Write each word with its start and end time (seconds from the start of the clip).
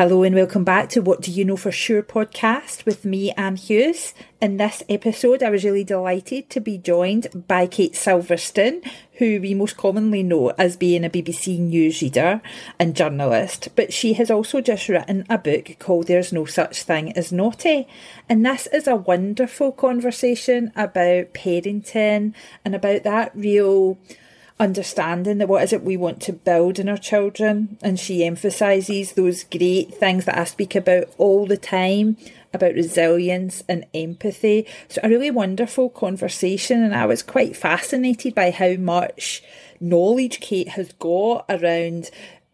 Hello 0.00 0.22
and 0.22 0.34
welcome 0.34 0.64
back 0.64 0.88
to 0.88 1.02
What 1.02 1.20
Do 1.20 1.30
You 1.30 1.44
Know 1.44 1.58
For 1.58 1.70
Sure 1.70 2.02
podcast 2.02 2.86
with 2.86 3.04
me, 3.04 3.32
Anne 3.32 3.56
Hughes. 3.56 4.14
In 4.40 4.56
this 4.56 4.82
episode, 4.88 5.42
I 5.42 5.50
was 5.50 5.62
really 5.62 5.84
delighted 5.84 6.48
to 6.48 6.58
be 6.58 6.78
joined 6.78 7.26
by 7.46 7.66
Kate 7.66 7.94
Silverton, 7.94 8.80
who 9.16 9.42
we 9.42 9.52
most 9.52 9.76
commonly 9.76 10.22
know 10.22 10.54
as 10.56 10.78
being 10.78 11.04
a 11.04 11.10
BBC 11.10 11.60
newsreader 11.60 12.40
and 12.78 12.96
journalist, 12.96 13.68
but 13.76 13.92
she 13.92 14.14
has 14.14 14.30
also 14.30 14.62
just 14.62 14.88
written 14.88 15.26
a 15.28 15.36
book 15.36 15.76
called 15.78 16.06
There's 16.06 16.32
No 16.32 16.46
Such 16.46 16.82
Thing 16.82 17.12
as 17.12 17.30
Naughty. 17.30 17.86
And 18.26 18.46
this 18.46 18.68
is 18.68 18.86
a 18.86 18.96
wonderful 18.96 19.70
conversation 19.70 20.72
about 20.74 21.34
parenting 21.34 22.32
and 22.64 22.74
about 22.74 23.02
that 23.02 23.32
real 23.36 23.98
understanding 24.60 25.38
that 25.38 25.48
what 25.48 25.64
is 25.64 25.72
it 25.72 25.82
we 25.82 25.96
want 25.96 26.20
to 26.20 26.32
build 26.32 26.78
in 26.78 26.88
our 26.88 26.98
children. 26.98 27.78
And 27.82 27.98
she 27.98 28.24
emphasises 28.24 29.12
those 29.12 29.42
great 29.42 29.94
things 29.94 30.26
that 30.26 30.38
I 30.38 30.44
speak 30.44 30.76
about 30.76 31.08
all 31.18 31.46
the 31.46 31.56
time 31.56 32.16
about 32.52 32.74
resilience 32.74 33.62
and 33.68 33.86
empathy. 33.94 34.66
So, 34.88 35.00
a 35.02 35.08
really 35.08 35.30
wonderful 35.30 35.88
conversation, 35.88 36.82
and 36.82 36.94
I 36.94 37.06
was 37.06 37.22
quite 37.22 37.56
fascinated 37.56 38.34
by 38.34 38.50
how 38.50 38.74
much 38.74 39.42
knowledge 39.80 40.40
Kate 40.40 40.70
has 40.70 40.92
got 40.94 41.46
around 41.48 42.10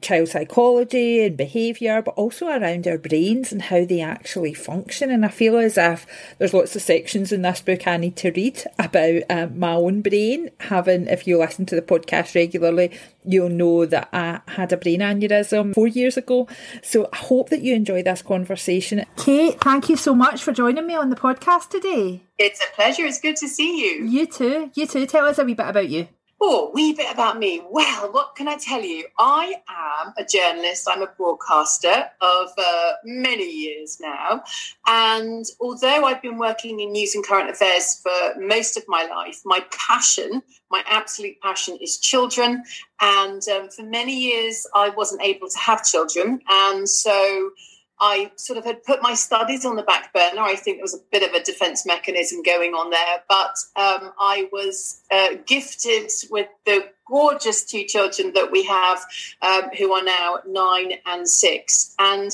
child 0.07 0.29
psychology 0.29 1.25
and 1.25 1.37
behaviour, 1.37 2.01
but 2.01 2.15
also 2.15 2.47
around 2.47 2.87
our 2.87 2.99
brains 2.99 3.51
and 3.51 3.63
how 3.63 3.85
they 3.85 4.01
actually 4.01 4.55
function. 4.55 5.11
And 5.11 5.25
I 5.25 5.29
feel 5.29 5.57
as 5.57 5.77
if 5.77 6.07
there's 6.39 6.55
lots 6.55 6.77
of 6.77 6.83
sections 6.83 7.33
in 7.33 7.43
this 7.43 7.61
book 7.61 7.87
I 7.87 7.97
need 7.97 8.17
to 8.17 8.31
read 8.31 8.63
about 8.79 9.23
um, 9.29 9.59
my 9.59 9.73
own 9.73 10.03
brain. 10.03 10.51
Having, 10.61 11.09
if 11.09 11.27
you 11.27 11.39
listen 11.39 11.67
to 11.67 11.75
the 11.75 11.83
podcast 11.83 12.35
regularly, 12.35 12.93
you'll 13.25 13.49
know 13.49 13.85
that 13.87 14.09
I 14.13 14.41
had 14.47 14.73
a 14.73 14.77
brain 14.77 15.01
aneurysm 15.01 15.75
four 15.75 15.89
years 15.89 16.17
ago. 16.17 16.47
So 16.83 17.09
I 17.13 17.17
hope 17.17 17.51
that 17.51 17.63
you 17.63 17.75
enjoy 17.75 18.03
this 18.03 18.23
conversation. 18.23 19.05
Kate, 19.17 19.61
thank 19.61 19.89
you 19.89 19.97
so 19.97 20.15
much 20.15 20.43
for 20.43 20.53
joining 20.53 20.87
me 20.87 20.95
on 20.95 21.11
the 21.11 21.17
podcast 21.17 21.71
today. 21.71 22.23
It's 22.39 22.61
a 22.61 22.75
pleasure. 22.75 23.05
It's 23.07 23.21
good 23.21 23.37
to 23.37 23.49
see 23.49 23.81
you. 23.81 24.05
You 24.07 24.27
too. 24.27 24.71
You 24.75 24.87
too. 24.87 25.07
Tell 25.07 25.27
us 25.27 25.39
a 25.39 25.45
wee 25.45 25.55
bit 25.55 25.69
about 25.69 25.89
you. 25.89 26.09
Oh, 26.39 26.71
wee 26.75 26.93
bit 26.93 27.11
about 27.11 27.39
me. 27.39 27.63
Well, 27.71 28.13
what 28.13 28.37
can 28.37 28.47
I 28.47 28.57
tell 28.57 28.83
you? 28.83 29.07
I 29.19 29.55
am 29.69 30.13
a 30.19 30.25
journalist. 30.25 30.87
I'm 30.87 31.01
a 31.01 31.07
broadcaster 31.07 32.11
of 32.21 32.49
uh, 32.59 32.93
many 33.05 33.51
years 33.51 33.99
now. 34.01 34.43
And 34.87 35.47
although 35.61 36.05
I've 36.05 36.21
been 36.21 36.37
working 36.37 36.79
in 36.79 36.93
news 36.93 37.15
and 37.15 37.27
current 37.27 37.49
affairs 37.49 38.03
for 38.03 38.39
most 38.39 38.77
of 38.77 38.85
my 38.87 39.07
life, 39.07 39.41
my 39.47 39.65
passion, 39.71 40.43
my 40.71 40.85
absolute 40.87 41.41
passion 41.41 41.79
is 41.81 41.97
children. 41.97 42.65
And 43.01 43.41
um, 43.49 43.71
for 43.71 43.85
many 43.85 44.15
years, 44.15 44.67
I 44.75 44.91
wasn't 44.91 45.23
able 45.23 45.49
to 45.49 45.59
have 45.59 45.85
children. 45.85 46.43
And 46.51 46.87
so 46.87 47.51
I 47.99 48.31
sort 48.37 48.59
of 48.59 48.65
had 48.65 48.85
put 48.85 49.03
my 49.03 49.15
studies 49.15 49.65
on 49.65 49.77
the 49.77 49.83
back 49.83 50.13
burner. 50.13 50.43
I 50.43 50.55
think 50.55 50.77
there 50.77 50.85
was 50.85 50.95
a 50.95 51.01
bit 51.11 51.23
of 51.23 51.35
a 51.35 51.43
defense 51.43 51.87
mechanism 51.87 52.43
going 52.43 52.75
on 52.75 52.91
there, 52.91 53.23
but 53.29 53.57
um, 53.77 54.13
I 54.21 54.49
was 54.53 55.01
uh, 55.11 55.37
gifted 55.47 56.11
with 56.31 56.49
the 56.67 56.91
gorgeous 57.09 57.65
two 57.65 57.85
children 57.85 58.33
that 58.35 58.51
we 58.53 58.65
have, 58.65 58.99
um, 59.41 59.71
who 59.79 59.93
are 59.93 60.05
now 60.05 60.41
nine 60.47 60.95
and 61.07 61.27
six. 61.27 61.95
And 61.99 62.31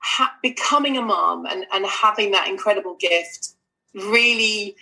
ha- 0.00 0.34
becoming 0.42 0.96
a 0.96 1.02
mom 1.02 1.46
and, 1.46 1.64
and 1.72 1.86
having 1.86 2.32
that 2.32 2.48
incredible 2.48 2.96
gift 2.96 3.54
really 3.94 4.76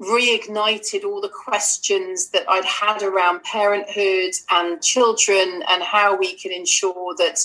reignited 0.00 1.04
all 1.04 1.20
the 1.20 1.28
questions 1.28 2.30
that 2.30 2.48
I'd 2.48 2.64
had 2.64 3.02
around 3.02 3.42
parenthood 3.42 4.32
and 4.50 4.82
children 4.82 5.62
and 5.68 5.82
how 5.82 6.16
we 6.16 6.34
can 6.34 6.52
ensure 6.52 7.14
that 7.18 7.38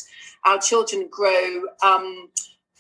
our 0.46 0.60
children 0.60 1.08
grow 1.10 1.64
um, 1.84 2.30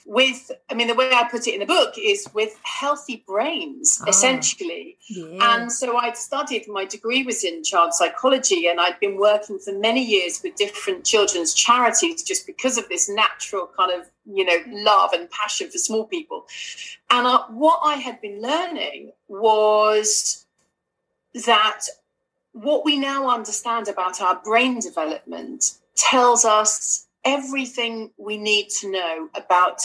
with 0.05 0.52
i 0.69 0.73
mean 0.75 0.88
the 0.88 0.94
way 0.94 1.09
i 1.11 1.27
put 1.30 1.47
it 1.47 1.53
in 1.53 1.59
the 1.59 1.66
book 1.66 1.95
is 1.97 2.27
with 2.33 2.59
healthy 2.61 3.23
brains 3.27 3.99
ah, 4.02 4.05
essentially 4.07 4.97
yeah. 5.09 5.55
and 5.55 5.72
so 5.72 5.97
i'd 5.97 6.16
studied 6.16 6.63
my 6.67 6.85
degree 6.85 7.23
was 7.23 7.44
in 7.44 7.63
child 7.63 7.91
psychology 7.91 8.67
and 8.67 8.79
i'd 8.79 9.00
been 9.00 9.17
working 9.17 9.57
for 9.57 9.73
many 9.79 10.03
years 10.06 10.41
with 10.44 10.56
different 10.56 11.03
children's 11.03 11.56
charities 11.56 12.22
just 12.22 12.45
because 12.45 12.78
of 12.78 12.88
this 12.88 13.09
natural 13.09 13.68
kind 13.75 13.91
of 13.91 14.07
you 14.25 14.45
know 14.45 14.57
love 14.84 15.12
and 15.13 15.29
passion 15.31 15.69
for 15.72 15.79
small 15.79 16.06
people 16.06 16.45
and 17.09 17.25
uh, 17.25 17.44
what 17.47 17.79
i 17.84 17.95
had 17.95 18.22
been 18.22 18.39
learning 18.39 19.12
was 19.28 20.45
that 21.47 21.81
what 22.51 22.85
we 22.85 22.97
now 22.97 23.28
understand 23.28 23.88
about 23.88 24.22
our 24.22 24.39
brain 24.44 24.79
development 24.79 25.78
tells 25.95 26.45
us 26.45 27.04
everything 27.25 28.12
we 28.18 28.38
need 28.38 28.69
to 28.69 28.91
know 28.91 29.30
about 29.36 29.81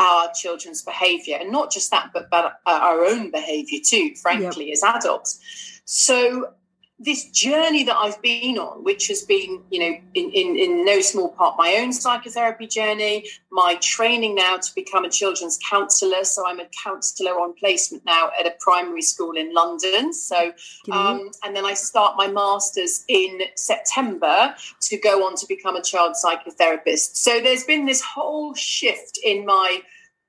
our 0.00 0.30
children's 0.32 0.82
behavior 0.82 1.36
and 1.40 1.50
not 1.50 1.70
just 1.70 1.90
that 1.90 2.10
but, 2.14 2.30
but 2.30 2.60
our 2.66 3.04
own 3.04 3.30
behavior 3.30 3.80
too 3.84 4.14
frankly 4.14 4.68
yep. 4.68 4.74
as 4.74 4.82
adults 4.82 5.80
so 5.84 6.52
this 7.00 7.30
journey 7.30 7.84
that 7.84 7.96
I've 7.96 8.20
been 8.22 8.58
on, 8.58 8.82
which 8.82 9.06
has 9.06 9.22
been, 9.22 9.62
you 9.70 9.78
know, 9.78 9.98
in, 10.14 10.30
in, 10.30 10.56
in 10.56 10.84
no 10.84 11.00
small 11.00 11.28
part 11.28 11.56
my 11.56 11.76
own 11.80 11.92
psychotherapy 11.92 12.66
journey, 12.66 13.28
my 13.52 13.76
training 13.80 14.34
now 14.34 14.56
to 14.56 14.74
become 14.74 15.04
a 15.04 15.10
children's 15.10 15.58
counsellor. 15.68 16.24
So 16.24 16.46
I'm 16.46 16.58
a 16.58 16.66
counsellor 16.82 17.32
on 17.32 17.54
placement 17.54 18.04
now 18.04 18.30
at 18.38 18.46
a 18.46 18.54
primary 18.58 19.02
school 19.02 19.36
in 19.36 19.54
London. 19.54 20.12
So, 20.12 20.52
um, 20.90 21.30
and 21.44 21.54
then 21.54 21.64
I 21.64 21.74
start 21.74 22.16
my 22.16 22.26
master's 22.26 23.04
in 23.06 23.42
September 23.54 24.54
to 24.80 24.98
go 24.98 25.24
on 25.24 25.36
to 25.36 25.46
become 25.46 25.76
a 25.76 25.82
child 25.82 26.16
psychotherapist. 26.22 27.16
So 27.16 27.40
there's 27.40 27.64
been 27.64 27.86
this 27.86 28.02
whole 28.02 28.54
shift 28.54 29.20
in 29.22 29.46
my 29.46 29.82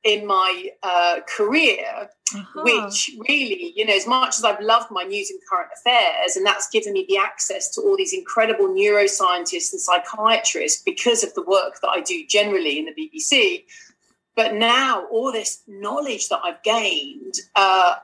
in 0.04 0.26
my 0.26 0.70
uh, 0.82 1.20
career, 1.28 2.10
uh-huh. 2.34 2.62
which 2.64 3.12
really, 3.28 3.74
you 3.76 3.86
know, 3.86 3.94
as 3.94 4.08
much 4.08 4.38
as 4.38 4.44
I've 4.44 4.62
loved 4.62 4.92
my 4.92 5.04
news 5.04 5.30
and 5.30 5.40
current 5.50 5.70
affairs, 5.76 6.36
and 6.36 6.46
that's 6.46 6.70
given 6.70 6.94
me 6.94 7.06
the 7.08 7.18
access 7.18 7.70
to 7.76 7.82
all 7.82 7.98
these 7.98 8.14
incredible 8.14 8.68
neuroscientists 8.68 9.72
and 9.72 9.82
psychiatrists 9.82 10.82
because 10.84 11.24
of 11.24 11.34
the 11.34 11.44
work 11.44 11.80
that 11.82 11.90
I 11.90 12.02
do 12.02 12.26
generally 12.28 12.80
in 12.80 12.86
the 12.86 12.94
BBC. 12.94 13.66
But 14.36 14.54
now, 14.54 15.06
all 15.12 15.32
this 15.32 15.64
knowledge 15.68 16.30
that 16.30 16.40
I've 16.44 16.64
gained, 16.64 17.34
uh, 17.56 17.96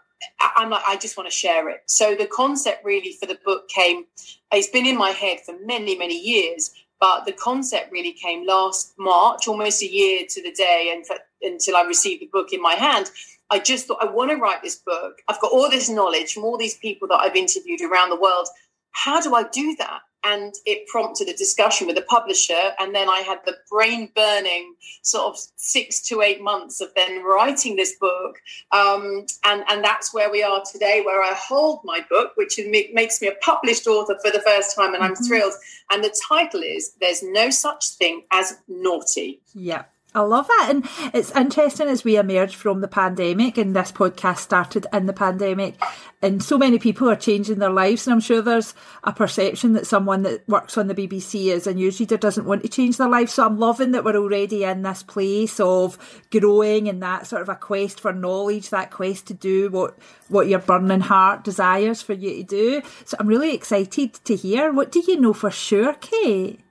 I'm 0.57 0.69
like, 0.69 0.83
I 0.87 0.97
just 0.97 1.15
want 1.15 1.29
to 1.29 1.35
share 1.35 1.69
it. 1.69 1.83
So 1.85 2.15
the 2.15 2.27
concept 2.27 2.83
really 2.83 3.13
for 3.13 3.25
the 3.25 3.39
book 3.45 3.69
came, 3.69 4.05
it's 4.51 4.67
been 4.67 4.85
in 4.85 4.97
my 4.97 5.11
head 5.11 5.39
for 5.45 5.55
many, 5.65 5.97
many 5.97 6.19
years. 6.19 6.71
But 6.99 7.25
the 7.25 7.33
concept 7.33 7.91
really 7.91 8.13
came 8.13 8.45
last 8.45 8.93
March, 8.97 9.47
almost 9.47 9.81
a 9.81 9.91
year 9.91 10.23
to 10.29 10.41
the 10.41 10.51
day, 10.51 10.91
and 10.93 11.05
for, 11.05 11.17
until 11.45 11.75
I 11.75 11.83
received 11.83 12.21
the 12.21 12.29
book 12.31 12.51
in 12.51 12.61
my 12.61 12.73
hand. 12.73 13.11
I 13.49 13.59
just 13.59 13.87
thought 13.87 14.01
I 14.01 14.11
want 14.11 14.31
to 14.31 14.37
write 14.37 14.63
this 14.63 14.77
book. 14.77 15.21
I've 15.27 15.39
got 15.39 15.51
all 15.51 15.69
this 15.69 15.89
knowledge 15.89 16.33
from 16.33 16.43
all 16.43 16.57
these 16.57 16.77
people 16.77 17.07
that 17.09 17.19
I've 17.19 17.35
interviewed 17.35 17.81
around 17.81 18.09
the 18.09 18.19
world. 18.19 18.47
How 18.91 19.21
do 19.21 19.35
I 19.35 19.43
do 19.43 19.75
that? 19.77 20.01
and 20.25 20.55
it 20.65 20.87
prompted 20.87 21.29
a 21.29 21.33
discussion 21.33 21.87
with 21.87 21.95
the 21.95 22.01
publisher 22.03 22.73
and 22.79 22.93
then 22.93 23.07
i 23.07 23.19
had 23.19 23.39
the 23.45 23.55
brain 23.69 24.09
burning 24.15 24.75
sort 25.03 25.33
of 25.33 25.39
six 25.55 26.01
to 26.01 26.21
eight 26.21 26.41
months 26.41 26.81
of 26.81 26.89
then 26.95 27.23
writing 27.23 27.75
this 27.75 27.93
book 27.99 28.37
um, 28.71 29.25
and 29.45 29.63
and 29.69 29.83
that's 29.83 30.13
where 30.13 30.31
we 30.31 30.43
are 30.43 30.63
today 30.69 31.01
where 31.05 31.21
i 31.21 31.33
hold 31.33 31.79
my 31.83 32.03
book 32.09 32.31
which 32.35 32.59
makes 32.93 33.21
me 33.21 33.27
a 33.27 33.35
published 33.41 33.87
author 33.87 34.17
for 34.23 34.31
the 34.31 34.41
first 34.41 34.75
time 34.75 34.93
and 34.93 35.03
i'm 35.03 35.13
mm-hmm. 35.13 35.23
thrilled 35.23 35.53
and 35.91 36.03
the 36.03 36.15
title 36.27 36.61
is 36.61 36.93
there's 36.99 37.23
no 37.23 37.49
such 37.49 37.89
thing 37.91 38.23
as 38.31 38.57
naughty 38.67 39.39
yeah 39.53 39.83
I 40.15 40.21
love 40.21 40.47
that. 40.47 40.67
And 40.69 40.87
it's 41.13 41.31
interesting 41.35 41.89
as 41.89 42.05
we 42.05 42.15
emerge 42.15 42.55
from 42.55 42.79
the 42.79 42.87
pandemic, 42.87 43.57
and 43.57 43.75
this 43.75 43.91
podcast 43.91 44.37
started 44.37 44.87
in 44.93 45.07
the 45.07 45.13
pandemic, 45.13 45.75
and 46.21 46.41
so 46.41 46.57
many 46.57 46.79
people 46.79 47.09
are 47.09 47.17
changing 47.17 47.59
their 47.59 47.69
lives. 47.69 48.07
And 48.07 48.13
I'm 48.13 48.21
sure 48.21 48.41
there's 48.41 48.73
a 49.03 49.11
perception 49.11 49.73
that 49.73 49.85
someone 49.85 50.23
that 50.23 50.47
works 50.47 50.77
on 50.77 50.87
the 50.87 50.95
BBC 50.95 51.51
as 51.51 51.67
a 51.67 51.73
newsreader 51.73 52.17
doesn't 52.17 52.45
want 52.45 52.63
to 52.63 52.69
change 52.69 52.95
their 52.95 53.09
life. 53.09 53.29
So 53.29 53.45
I'm 53.45 53.59
loving 53.59 53.91
that 53.91 54.05
we're 54.05 54.15
already 54.15 54.63
in 54.63 54.83
this 54.83 55.03
place 55.03 55.59
of 55.59 55.97
growing 56.31 56.87
and 56.87 57.03
that 57.03 57.27
sort 57.27 57.41
of 57.41 57.49
a 57.49 57.55
quest 57.55 57.99
for 57.99 58.13
knowledge, 58.13 58.69
that 58.69 58.91
quest 58.91 59.27
to 59.27 59.33
do 59.33 59.69
what, 59.69 59.99
what 60.29 60.47
your 60.47 60.59
burning 60.59 61.01
heart 61.01 61.43
desires 61.43 62.01
for 62.01 62.13
you 62.13 62.37
to 62.37 62.43
do. 62.43 62.81
So 63.03 63.17
I'm 63.19 63.27
really 63.27 63.53
excited 63.53 64.13
to 64.13 64.35
hear. 64.35 64.71
What 64.71 64.93
do 64.93 65.03
you 65.05 65.19
know 65.19 65.33
for 65.33 65.51
sure, 65.51 65.93
Kate? 65.95 66.61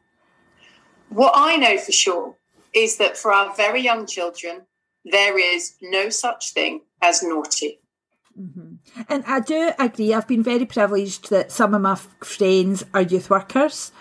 What 1.10 1.32
I 1.36 1.56
know 1.56 1.76
for 1.76 1.92
sure 1.92 2.36
is 2.74 2.96
that 2.98 3.16
for 3.16 3.32
our 3.32 3.54
very 3.54 3.80
young 3.80 4.06
children, 4.06 4.62
there 5.04 5.38
is 5.38 5.74
no 5.80 6.10
such 6.10 6.52
thing 6.52 6.80
as 7.02 7.22
naughty. 7.22 7.80
Mm-hmm. 8.38 9.02
And 9.08 9.24
I 9.26 9.40
do 9.40 9.72
agree. 9.78 10.12
I've 10.12 10.26
been 10.26 10.42
very 10.42 10.66
privileged 10.66 11.30
that 11.30 11.52
some 11.52 11.74
of 11.74 11.82
my 11.82 11.96
friends 12.24 12.84
are 12.92 13.02
youth 13.02 13.30
workers 13.30 13.92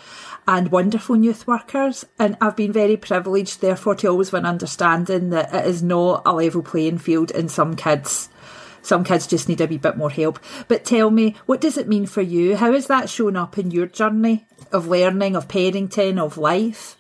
and 0.48 0.72
wonderful 0.72 1.18
youth 1.18 1.46
workers. 1.46 2.06
And 2.18 2.38
I've 2.42 2.56
been 2.56 2.72
very 2.72 2.98
privileged, 2.98 3.62
therefore, 3.62 3.96
to 3.96 4.08
always 4.08 4.30
have 4.30 4.40
an 4.40 4.46
understanding 4.46 5.30
that 5.30 5.54
it 5.54 5.68
is 5.68 5.84
not 5.84 6.24
a 6.26 6.34
level 6.34 6.64
playing 6.64 6.98
field 6.98 7.32
and 7.32 7.52
some 7.52 7.76
kids. 7.76 8.30
Some 8.82 9.04
kids 9.04 9.28
just 9.28 9.48
need 9.48 9.62
a 9.62 9.68
wee 9.68 9.78
bit 9.78 9.98
more 9.98 10.10
help. 10.10 10.40
But 10.68 10.84
tell 10.84 11.10
me, 11.10 11.36
what 11.46 11.62
does 11.62 11.78
it 11.78 11.88
mean 11.88 12.06
for 12.06 12.22
you? 12.22 12.58
How 12.58 12.74
has 12.74 12.88
that 12.88 13.10
shown 13.10 13.38
up 13.38 13.58
in 13.58 13.72
your 13.72 13.86
journey 13.86 14.46
of 14.72 14.88
learning, 14.88 15.36
of 15.36 15.48
parenting, 15.48 16.20
of 16.20 16.38
life? 16.38 16.98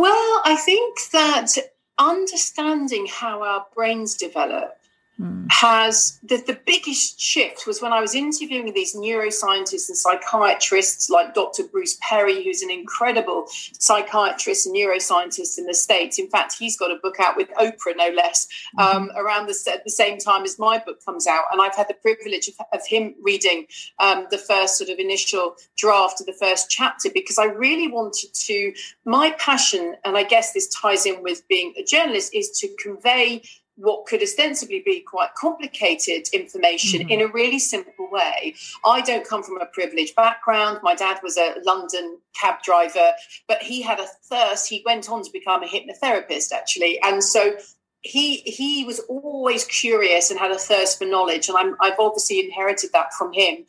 Well, 0.00 0.42
I 0.44 0.54
think 0.54 1.10
that 1.10 1.56
understanding 1.98 3.08
how 3.10 3.42
our 3.42 3.66
brains 3.74 4.14
develop 4.14 4.77
mm. 5.20 5.46
has 5.50 6.18
the, 6.22 6.36
the 6.46 6.58
biggest 6.66 7.20
shift 7.20 7.66
was 7.66 7.82
when 7.82 7.92
I 7.92 8.00
was 8.00 8.14
interviewing 8.14 8.72
these 8.72 8.94
neuroscientists 8.94 9.88
and 9.88 9.96
psychiatrists 9.96 11.10
like 11.10 11.34
Dr. 11.34 11.64
Bruce 11.64 11.98
Perry, 12.00 12.44
who's 12.44 12.62
an 12.62 12.70
incredible 12.70 13.46
psychiatrist 13.78 14.66
and 14.66 14.74
neuroscientist 14.74 15.58
in 15.58 15.66
the 15.66 15.74
States. 15.74 16.18
In 16.18 16.28
fact, 16.28 16.56
he's 16.58 16.76
got 16.76 16.90
a 16.90 16.98
book 17.02 17.16
out 17.20 17.36
with 17.36 17.50
Oprah, 17.52 17.96
no 17.96 18.10
less, 18.14 18.46
mm. 18.78 18.84
um, 18.84 19.10
around 19.16 19.46
the, 19.46 19.72
at 19.72 19.84
the 19.84 19.90
same 19.90 20.18
time 20.18 20.44
as 20.44 20.58
my 20.58 20.78
book 20.78 21.04
comes 21.04 21.26
out. 21.26 21.44
And 21.52 21.60
I've 21.60 21.76
had 21.76 21.88
the 21.88 21.94
privilege 21.94 22.48
of, 22.48 22.54
of 22.72 22.86
him 22.86 23.14
reading 23.22 23.66
um, 23.98 24.26
the 24.30 24.38
first 24.38 24.78
sort 24.78 24.90
of 24.90 24.98
initial 24.98 25.56
draft 25.76 26.20
of 26.20 26.26
the 26.26 26.32
first 26.32 26.70
chapter 26.70 27.10
because 27.12 27.38
I 27.38 27.44
really 27.44 27.88
wanted 27.88 28.32
to, 28.34 28.72
my 29.04 29.30
passion, 29.38 29.96
and 30.04 30.16
I 30.16 30.22
guess 30.22 30.52
this 30.52 30.68
ties 30.68 31.06
in 31.06 31.22
with 31.22 31.46
being 31.48 31.74
a 31.78 31.82
journalist, 31.82 32.34
is 32.34 32.50
to 32.60 32.68
convey 32.78 33.42
what 33.78 34.06
could 34.06 34.22
ostensibly 34.22 34.82
be 34.84 35.00
quite 35.00 35.34
complicated 35.34 36.28
information 36.32 37.00
mm-hmm. 37.00 37.10
in 37.10 37.20
a 37.20 37.28
really 37.28 37.58
simple 37.58 38.08
way. 38.10 38.54
I 38.84 39.00
don't 39.00 39.26
come 39.26 39.42
from 39.42 39.60
a 39.60 39.66
privileged 39.66 40.16
background. 40.16 40.80
My 40.82 40.94
dad 40.94 41.20
was 41.22 41.36
a 41.36 41.54
London 41.64 42.18
cab 42.38 42.56
driver, 42.62 43.12
but 43.46 43.62
he 43.62 43.80
had 43.80 44.00
a 44.00 44.06
thirst. 44.24 44.68
He 44.68 44.82
went 44.84 45.08
on 45.08 45.22
to 45.22 45.30
become 45.32 45.62
a 45.62 45.66
hypnotherapist, 45.66 46.52
actually. 46.52 47.00
And 47.02 47.22
so 47.22 47.56
he 48.00 48.38
he 48.38 48.84
was 48.84 49.00
always 49.08 49.64
curious 49.64 50.30
and 50.30 50.38
had 50.38 50.50
a 50.50 50.58
thirst 50.58 50.98
for 50.98 51.04
knowledge. 51.04 51.48
And 51.48 51.56
I'm, 51.56 51.76
I've 51.80 51.98
obviously 51.98 52.40
inherited 52.40 52.90
that 52.92 53.14
from 53.14 53.32
him. 53.32 53.64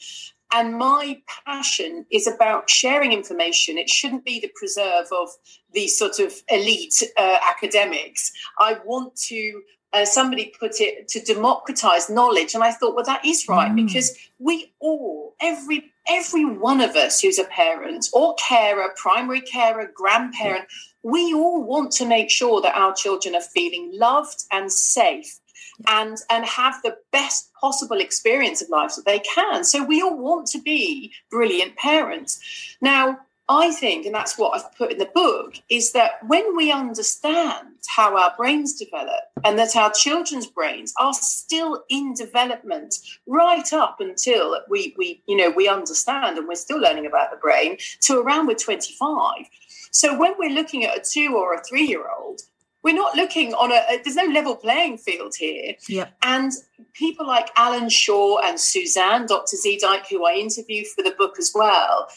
And 0.51 0.75
my 0.75 1.21
passion 1.45 2.07
is 2.11 2.25
about 2.25 2.71
sharing 2.71 3.11
information. 3.11 3.77
It 3.77 3.87
shouldn't 3.87 4.25
be 4.25 4.39
the 4.39 4.51
preserve 4.55 5.05
of 5.11 5.29
these 5.71 5.95
sort 5.95 6.17
of 6.17 6.33
elite 6.49 7.03
uh, 7.17 7.37
academics. 7.47 8.31
I 8.57 8.79
want 8.83 9.15
to 9.27 9.61
uh, 9.93 10.05
somebody 10.05 10.53
put 10.59 10.79
it 10.79 11.07
to 11.07 11.19
democratize 11.21 12.09
knowledge 12.09 12.53
and 12.53 12.63
i 12.63 12.71
thought 12.71 12.95
well 12.95 13.05
that 13.05 13.23
is 13.25 13.47
right 13.47 13.71
mm. 13.71 13.87
because 13.87 14.17
we 14.39 14.71
all 14.79 15.35
every 15.41 15.91
every 16.07 16.45
one 16.45 16.81
of 16.81 16.95
us 16.95 17.21
who's 17.21 17.39
a 17.39 17.43
parent 17.45 18.07
or 18.13 18.35
carer 18.35 18.93
primary 18.95 19.41
carer 19.41 19.91
grandparent 19.93 20.65
yeah. 20.69 21.11
we 21.11 21.33
all 21.33 21.63
want 21.63 21.91
to 21.91 22.05
make 22.05 22.29
sure 22.29 22.61
that 22.61 22.75
our 22.75 22.93
children 22.93 23.35
are 23.35 23.41
feeling 23.41 23.91
loved 23.93 24.43
and 24.51 24.71
safe 24.71 25.39
and 25.87 26.17
and 26.29 26.45
have 26.45 26.75
the 26.83 26.95
best 27.11 27.51
possible 27.53 27.97
experience 27.97 28.61
of 28.61 28.69
life 28.69 28.95
that 28.95 29.05
they 29.05 29.19
can 29.19 29.63
so 29.63 29.83
we 29.83 30.01
all 30.01 30.17
want 30.17 30.47
to 30.47 30.61
be 30.61 31.11
brilliant 31.29 31.75
parents 31.77 32.77
now 32.81 33.17
I 33.49 33.71
think, 33.71 34.05
and 34.05 34.13
that's 34.13 34.37
what 34.37 34.55
I've 34.55 34.75
put 34.75 34.91
in 34.91 34.99
the 34.99 35.09
book, 35.13 35.55
is 35.69 35.91
that 35.93 36.23
when 36.27 36.55
we 36.55 36.71
understand 36.71 37.67
how 37.87 38.15
our 38.15 38.31
brains 38.37 38.75
develop 38.75 39.23
and 39.43 39.57
that 39.57 39.75
our 39.75 39.91
children's 39.91 40.45
brains 40.45 40.93
are 40.99 41.13
still 41.13 41.83
in 41.89 42.13
development 42.13 42.95
right 43.25 43.73
up 43.73 43.99
until 43.99 44.59
we, 44.69 44.93
we 44.99 45.23
you 45.25 45.35
know, 45.35 45.49
we 45.49 45.67
understand 45.67 46.37
and 46.37 46.47
we're 46.47 46.53
still 46.53 46.79
learning 46.79 47.07
about 47.07 47.31
the 47.31 47.37
brain 47.37 47.77
to 48.01 48.19
around 48.19 48.45
we're 48.45 48.53
25. 48.53 49.45
So 49.91 50.15
when 50.15 50.35
we're 50.37 50.53
looking 50.53 50.85
at 50.85 50.97
a 50.97 51.01
two 51.01 51.35
or 51.35 51.55
a 51.55 51.63
three 51.63 51.87
year 51.87 52.05
old, 52.07 52.41
we're 52.83 52.95
not 52.95 53.15
looking 53.15 53.53
on 53.55 53.71
a, 53.71 54.01
there's 54.03 54.15
no 54.15 54.25
level 54.25 54.55
playing 54.55 54.99
field 54.99 55.33
here. 55.37 55.73
Yeah. 55.87 56.09
And 56.23 56.51
people 56.93 57.27
like 57.27 57.49
Allan 57.57 57.89
Schore 57.89 58.41
and 58.43 58.59
Suzanne, 58.59 59.25
Dr. 59.25 59.57
Zeedyk, 59.57 60.07
who 60.07 60.25
I 60.25 60.33
interviewed 60.33 60.87
for 60.87 61.03
the 61.03 61.15
book 61.17 61.37
as 61.39 61.51
well, 61.53 62.07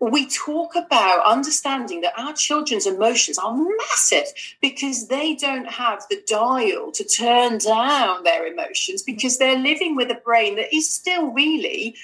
we 0.00 0.28
talk 0.28 0.76
about 0.76 1.26
understanding 1.26 2.02
that 2.02 2.12
our 2.16 2.32
children's 2.32 2.86
emotions 2.86 3.36
are 3.38 3.56
massive 3.56 4.26
because 4.60 5.08
they 5.08 5.34
don't 5.34 5.68
have 5.68 6.04
the 6.08 6.22
dial 6.26 6.92
to 6.92 7.04
turn 7.04 7.58
down 7.58 8.22
their 8.22 8.46
emotions 8.46 9.02
because 9.02 9.38
they're 9.38 9.58
living 9.58 9.96
with 9.96 10.10
a 10.10 10.20
brain 10.24 10.56
that 10.56 10.74
is 10.74 10.88
still 10.92 11.32
really 11.32 11.96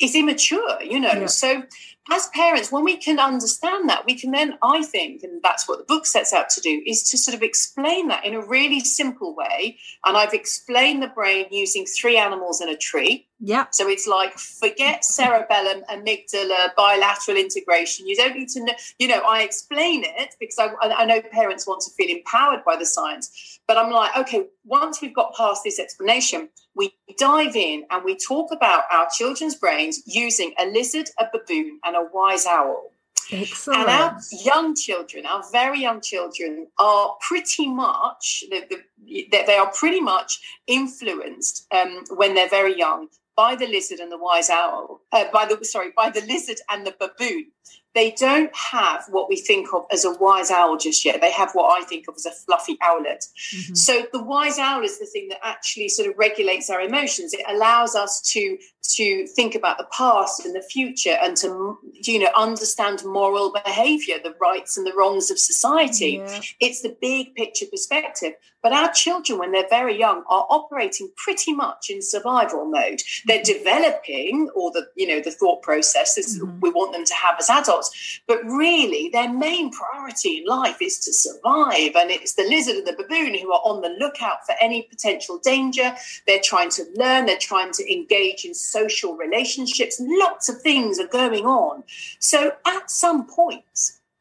is 0.00 0.14
immature 0.14 0.82
you 0.82 0.98
know 0.98 1.12
yeah. 1.12 1.26
so 1.26 1.62
as 2.10 2.28
parents, 2.34 2.72
when 2.72 2.82
we 2.82 2.96
can 2.96 3.20
understand 3.20 3.88
that, 3.88 4.04
we 4.04 4.14
can 4.14 4.32
then, 4.32 4.58
I 4.62 4.82
think, 4.82 5.22
and 5.22 5.40
that's 5.42 5.68
what 5.68 5.78
the 5.78 5.84
book 5.84 6.04
sets 6.04 6.32
out 6.32 6.50
to 6.50 6.60
do, 6.60 6.82
is 6.84 7.08
to 7.10 7.18
sort 7.18 7.36
of 7.36 7.42
explain 7.42 8.08
that 8.08 8.24
in 8.24 8.34
a 8.34 8.44
really 8.44 8.80
simple 8.80 9.36
way. 9.36 9.78
And 10.04 10.16
I've 10.16 10.34
explained 10.34 11.02
the 11.02 11.08
brain 11.08 11.46
using 11.52 11.86
three 11.86 12.16
animals 12.16 12.60
and 12.60 12.70
a 12.70 12.76
tree. 12.76 13.28
Yeah. 13.38 13.66
So 13.70 13.88
it's 13.88 14.06
like 14.06 14.34
forget 14.34 15.04
cerebellum, 15.04 15.82
amygdala, 15.90 16.74
bilateral 16.76 17.36
integration. 17.36 18.06
You 18.06 18.16
don't 18.16 18.36
need 18.36 18.48
to 18.50 18.64
know, 18.64 18.72
you 18.98 19.08
know, 19.08 19.20
I 19.20 19.42
explain 19.42 20.02
it 20.04 20.34
because 20.38 20.58
I, 20.58 20.68
I 20.80 21.04
know 21.04 21.20
parents 21.20 21.66
want 21.66 21.82
to 21.82 21.90
feel 21.90 22.08
empowered 22.08 22.64
by 22.64 22.76
the 22.76 22.86
science. 22.86 23.60
But 23.66 23.78
I'm 23.78 23.90
like, 23.90 24.16
okay, 24.16 24.46
once 24.64 25.00
we've 25.00 25.14
got 25.14 25.34
past 25.34 25.62
this 25.64 25.78
explanation, 25.78 26.50
we 26.74 26.94
dive 27.18 27.54
in 27.56 27.84
and 27.90 28.04
we 28.04 28.16
talk 28.16 28.52
about 28.52 28.84
our 28.90 29.08
children's 29.14 29.54
brains 29.54 30.02
using 30.06 30.54
a 30.58 30.66
lizard, 30.66 31.10
a 31.18 31.26
baboon, 31.32 31.78
and 31.84 31.91
a 31.94 32.08
wise 32.12 32.46
owl. 32.46 32.90
Excellent. 33.30 33.80
And 33.80 33.88
our 33.88 34.18
young 34.44 34.74
children, 34.74 35.26
our 35.26 35.42
very 35.52 35.80
young 35.80 36.00
children, 36.00 36.66
are 36.78 37.14
pretty 37.20 37.68
much 37.68 38.44
the, 38.50 38.64
the, 38.68 39.26
they 39.30 39.56
are 39.56 39.70
pretty 39.72 40.00
much 40.00 40.40
influenced 40.66 41.66
um, 41.72 42.04
when 42.16 42.34
they're 42.34 42.48
very 42.48 42.76
young 42.76 43.08
by 43.36 43.56
the 43.56 43.66
lizard 43.66 44.00
and 44.00 44.12
the 44.12 44.18
wise 44.18 44.50
owl, 44.50 45.00
uh, 45.12 45.24
by 45.32 45.46
the 45.46 45.64
sorry, 45.64 45.92
by 45.96 46.10
the 46.10 46.20
lizard 46.22 46.58
and 46.70 46.86
the 46.86 46.94
baboon. 46.98 47.46
They 47.94 48.12
don't 48.12 48.54
have 48.56 49.04
what 49.10 49.28
we 49.28 49.36
think 49.36 49.72
of 49.74 49.84
as 49.90 50.04
a 50.04 50.12
wise 50.12 50.50
owl 50.50 50.76
just 50.76 51.04
yet. 51.04 51.20
They 51.20 51.32
have 51.32 51.52
what 51.52 51.78
I 51.78 51.84
think 51.84 52.08
of 52.08 52.14
as 52.16 52.26
a 52.26 52.30
fluffy 52.30 52.78
owlet. 52.82 53.26
Mm-hmm. 53.54 53.74
So 53.74 54.06
the 54.12 54.22
wise 54.22 54.58
owl 54.58 54.82
is 54.82 54.98
the 54.98 55.06
thing 55.06 55.28
that 55.28 55.38
actually 55.42 55.88
sort 55.88 56.08
of 56.08 56.16
regulates 56.16 56.70
our 56.70 56.80
emotions. 56.80 57.34
It 57.34 57.44
allows 57.48 57.94
us 57.94 58.20
to 58.32 58.58
to 58.94 59.26
think 59.28 59.54
about 59.54 59.78
the 59.78 59.86
past 59.92 60.44
and 60.44 60.54
the 60.54 60.62
future 60.62 61.16
and 61.22 61.36
to 61.36 61.78
you 62.02 62.18
know 62.18 62.30
understand 62.36 63.04
moral 63.04 63.52
behavior, 63.64 64.18
the 64.22 64.34
rights 64.40 64.76
and 64.76 64.86
the 64.86 64.94
wrongs 64.94 65.30
of 65.30 65.38
society. 65.38 66.22
Yeah. 66.24 66.40
It's 66.60 66.82
the 66.82 66.96
big 67.00 67.34
picture 67.34 67.66
perspective. 67.66 68.34
But 68.62 68.72
our 68.72 68.92
children, 68.92 69.40
when 69.40 69.50
they're 69.50 69.68
very 69.68 69.98
young, 69.98 70.22
are 70.28 70.46
operating 70.48 71.10
pretty 71.16 71.52
much 71.52 71.90
in 71.90 72.00
survival 72.00 72.64
mode. 72.64 73.02
They're 73.26 73.40
mm-hmm. 73.40 73.64
developing 73.64 74.50
all 74.54 74.70
the, 74.70 74.86
you 74.94 75.08
know, 75.08 75.20
the 75.20 75.32
thought 75.32 75.62
processes 75.62 76.38
mm-hmm. 76.38 76.60
we 76.60 76.70
want 76.70 76.92
them 76.92 77.04
to 77.04 77.14
have 77.14 77.34
as 77.40 77.50
adults. 77.50 77.81
But 78.26 78.44
really, 78.44 79.10
their 79.12 79.32
main 79.32 79.70
priority 79.70 80.38
in 80.38 80.46
life 80.46 80.78
is 80.80 80.98
to 81.00 81.12
survive. 81.12 81.94
And 81.96 82.10
it's 82.10 82.34
the 82.34 82.44
lizard 82.44 82.76
and 82.76 82.86
the 82.86 82.92
baboon 82.92 83.38
who 83.38 83.52
are 83.52 83.60
on 83.64 83.80
the 83.80 83.96
lookout 83.98 84.44
for 84.46 84.54
any 84.60 84.82
potential 84.82 85.38
danger. 85.38 85.94
They're 86.26 86.40
trying 86.42 86.70
to 86.70 86.84
learn, 86.96 87.26
they're 87.26 87.38
trying 87.38 87.72
to 87.72 87.92
engage 87.92 88.44
in 88.44 88.54
social 88.54 89.16
relationships. 89.16 90.00
Lots 90.00 90.48
of 90.48 90.60
things 90.60 90.98
are 90.98 91.08
going 91.08 91.46
on. 91.46 91.84
So 92.18 92.52
at 92.66 92.90
some 92.90 93.26
point, 93.26 93.64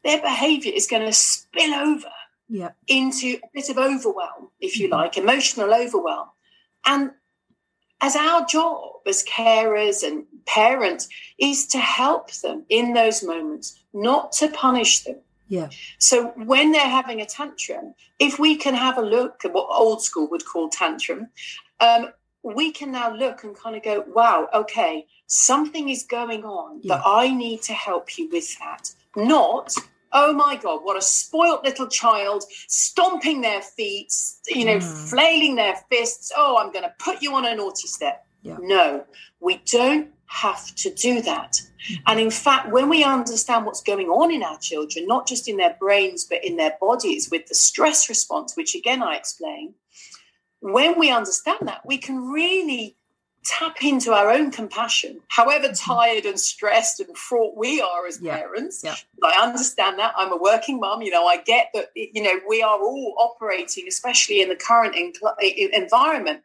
their 0.04 0.22
behavior 0.22 0.72
is 0.74 0.88
going 0.88 1.06
to 1.06 1.14
spill 1.14 1.74
over 1.74 2.12
yeah. 2.50 2.72
into 2.88 3.38
a 3.44 3.48
bit 3.54 3.70
of 3.70 3.78
overwhelm, 3.78 4.50
if 4.60 4.80
you 4.80 4.88
mm-hmm. 4.88 4.96
like, 4.96 5.18
emotional 5.18 5.74
overwhelm. 5.74 6.28
And 6.86 7.12
as 8.02 8.16
our 8.16 8.46
job 8.46 9.02
as 9.08 9.24
carers 9.24 10.04
and 10.04 10.26
parents 10.46 11.08
is 11.38 11.68
to 11.68 11.78
help 11.78 12.32
them 12.32 12.66
in 12.70 12.94
those 12.94 13.24
moments, 13.24 13.80
not 13.94 14.32
to 14.34 14.48
punish 14.50 15.04
them. 15.04 15.18
Yeah. 15.48 15.70
So 16.00 16.30
when 16.30 16.72
they're 16.72 16.82
having 16.82 17.22
a 17.22 17.26
tantrum, 17.26 17.94
if 18.20 18.40
we 18.40 18.56
can 18.56 18.74
have 18.74 18.98
a 18.98 19.02
look 19.02 19.44
at 19.44 19.54
what 19.54 19.68
old 19.70 20.02
school 20.02 20.30
would 20.30 20.46
call 20.46 20.70
tantrum, 20.70 21.28
um, 21.80 22.10
we 22.44 22.72
can 22.72 22.92
now 22.92 23.14
look 23.14 23.44
and 23.44 23.56
kind 23.56 23.76
of 23.76 23.84
go, 23.84 24.04
wow, 24.08 24.48
okay, 24.54 25.06
something 25.28 25.90
is 25.90 26.04
going 26.04 26.44
on 26.44 26.80
yeah. 26.82 26.96
that 26.96 27.04
I 27.06 27.34
need 27.34 27.62
to 27.64 27.74
help 27.74 28.18
you 28.18 28.30
with 28.30 28.58
that. 28.60 28.92
Not 29.16 29.76
oh 30.14 30.34
my 30.34 30.56
god 30.56 30.80
what 30.84 30.98
a 30.98 31.02
spoilt 31.02 31.64
little 31.64 31.88
child 31.88 32.44
stomping 32.68 33.42
their 33.42 33.62
feet 33.62 34.14
you 34.48 34.66
know 34.66 34.78
mm. 34.78 35.10
flailing 35.10 35.56
their 35.56 35.76
fists 35.90 36.32
oh 36.36 36.58
i'm 36.58 36.72
going 36.72 36.84
to 36.84 36.94
put 37.00 37.22
you 37.22 37.34
on 37.34 37.46
a 37.46 37.56
naughty 37.56 37.88
step 37.88 38.26
yeah. 38.42 38.58
no 38.62 39.04
we 39.40 39.62
don't 39.72 40.10
have 40.26 40.74
to 40.76 40.94
do 40.94 41.22
that 41.22 41.54
mm-hmm. 41.54 42.02
and 42.08 42.20
in 42.20 42.32
fact 42.32 42.72
when 42.72 42.90
we 42.90 43.04
understand 43.04 43.66
what's 43.66 43.82
going 43.82 44.08
on 44.08 44.32
in 44.32 44.44
our 44.44 44.58
children 44.60 45.06
not 45.08 45.28
just 45.28 45.48
in 45.48 45.58
their 45.58 45.76
brains 45.80 46.26
but 46.26 46.44
in 46.44 46.58
their 46.58 46.76
bodies 46.80 47.30
with 47.30 47.46
the 47.48 47.56
stress 47.56 48.08
response 48.10 48.56
which 48.56 48.76
again 48.76 49.04
i 49.04 49.16
explain 49.16 49.74
when 50.62 50.98
we 50.98 51.12
understand 51.12 51.60
that 51.64 51.86
we 51.86 51.98
can 51.98 52.30
really 52.32 52.96
tap 53.44 53.84
into 53.84 54.14
our 54.14 54.30
own 54.30 54.52
compassion, 54.52 55.20
however 55.30 55.68
mm-hmm. 55.68 55.92
tired 55.92 56.26
and 56.26 56.40
stressed 56.40 57.00
and 57.00 57.18
fraught 57.18 57.58
we 57.58 57.82
are 57.82 58.06
as 58.06 58.22
yeah. 58.22 58.38
parents. 58.38 58.82
Yeah. 58.84 58.96
I 59.24 59.42
understand 59.42 59.98
that. 59.98 60.14
I'm 60.16 60.32
a 60.32 60.38
working 60.38 60.80
mum. 60.80 61.02
You 61.02 61.12
know, 61.12 61.26
I 61.26 61.38
get 61.42 61.70
that, 61.74 61.90
you 61.96 62.22
know, 62.22 62.40
we 62.48 62.62
are 62.62 62.80
all 62.80 63.16
operating, 63.18 63.88
especially 63.88 64.42
in 64.42 64.50
the 64.50 64.56
current 64.56 64.96
environment, 65.40 66.44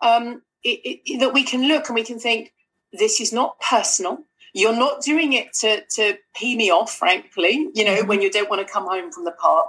um, 0.00 0.42
it, 0.64 1.00
it, 1.04 1.20
that 1.20 1.34
we 1.34 1.42
can 1.42 1.68
look 1.68 1.88
and 1.88 1.94
we 1.94 2.04
can 2.04 2.18
think, 2.18 2.52
this 2.92 3.20
is 3.20 3.32
not 3.32 3.60
personal. 3.60 4.24
You're 4.52 4.74
not 4.76 5.02
doing 5.02 5.32
it 5.34 5.52
to, 5.60 5.84
to 5.96 6.18
pee 6.34 6.56
me 6.56 6.70
off, 6.70 6.92
frankly, 6.92 7.68
you 7.74 7.84
know, 7.84 7.98
mm-hmm. 7.98 8.08
when 8.08 8.22
you 8.22 8.30
don't 8.30 8.50
want 8.50 8.66
to 8.66 8.72
come 8.72 8.86
home 8.86 9.12
from 9.12 9.24
the 9.24 9.32
park. 9.32 9.68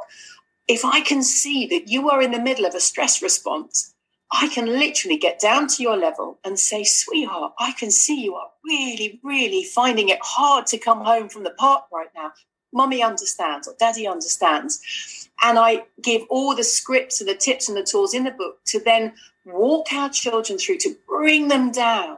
If 0.67 0.85
I 0.85 1.01
can 1.01 1.21
see 1.21 1.67
that 1.67 1.89
you 1.89 2.09
are 2.09 2.21
in 2.21 2.31
the 2.31 2.39
middle 2.39 2.65
of 2.65 2.75
a 2.75 2.79
stress 2.79 3.21
response, 3.21 3.90
I 4.31 4.47
can 4.47 4.65
literally 4.65 5.17
get 5.17 5.39
down 5.39 5.67
to 5.67 5.83
your 5.83 5.97
level 5.97 6.39
and 6.45 6.57
say, 6.57 6.83
sweetheart, 6.83 7.53
I 7.59 7.73
can 7.73 7.91
see 7.91 8.21
you 8.21 8.35
are 8.35 8.49
really, 8.63 9.19
really 9.23 9.63
finding 9.63 10.09
it 10.09 10.19
hard 10.21 10.65
to 10.67 10.77
come 10.77 11.01
home 11.01 11.27
from 11.27 11.43
the 11.43 11.51
park 11.51 11.83
right 11.91 12.07
now. 12.15 12.31
Mummy 12.73 13.03
understands 13.03 13.67
or 13.67 13.75
daddy 13.77 14.07
understands. 14.07 15.29
And 15.43 15.59
I 15.59 15.83
give 16.01 16.21
all 16.29 16.55
the 16.55 16.63
scripts 16.63 17.19
and 17.19 17.29
the 17.29 17.35
tips 17.35 17.67
and 17.67 17.77
the 17.77 17.83
tools 17.83 18.13
in 18.13 18.23
the 18.23 18.31
book 18.31 18.63
to 18.65 18.79
then 18.79 19.13
walk 19.43 19.91
our 19.91 20.09
children 20.09 20.57
through 20.57 20.77
to 20.77 20.95
bring 21.07 21.49
them 21.49 21.71
down 21.71 22.17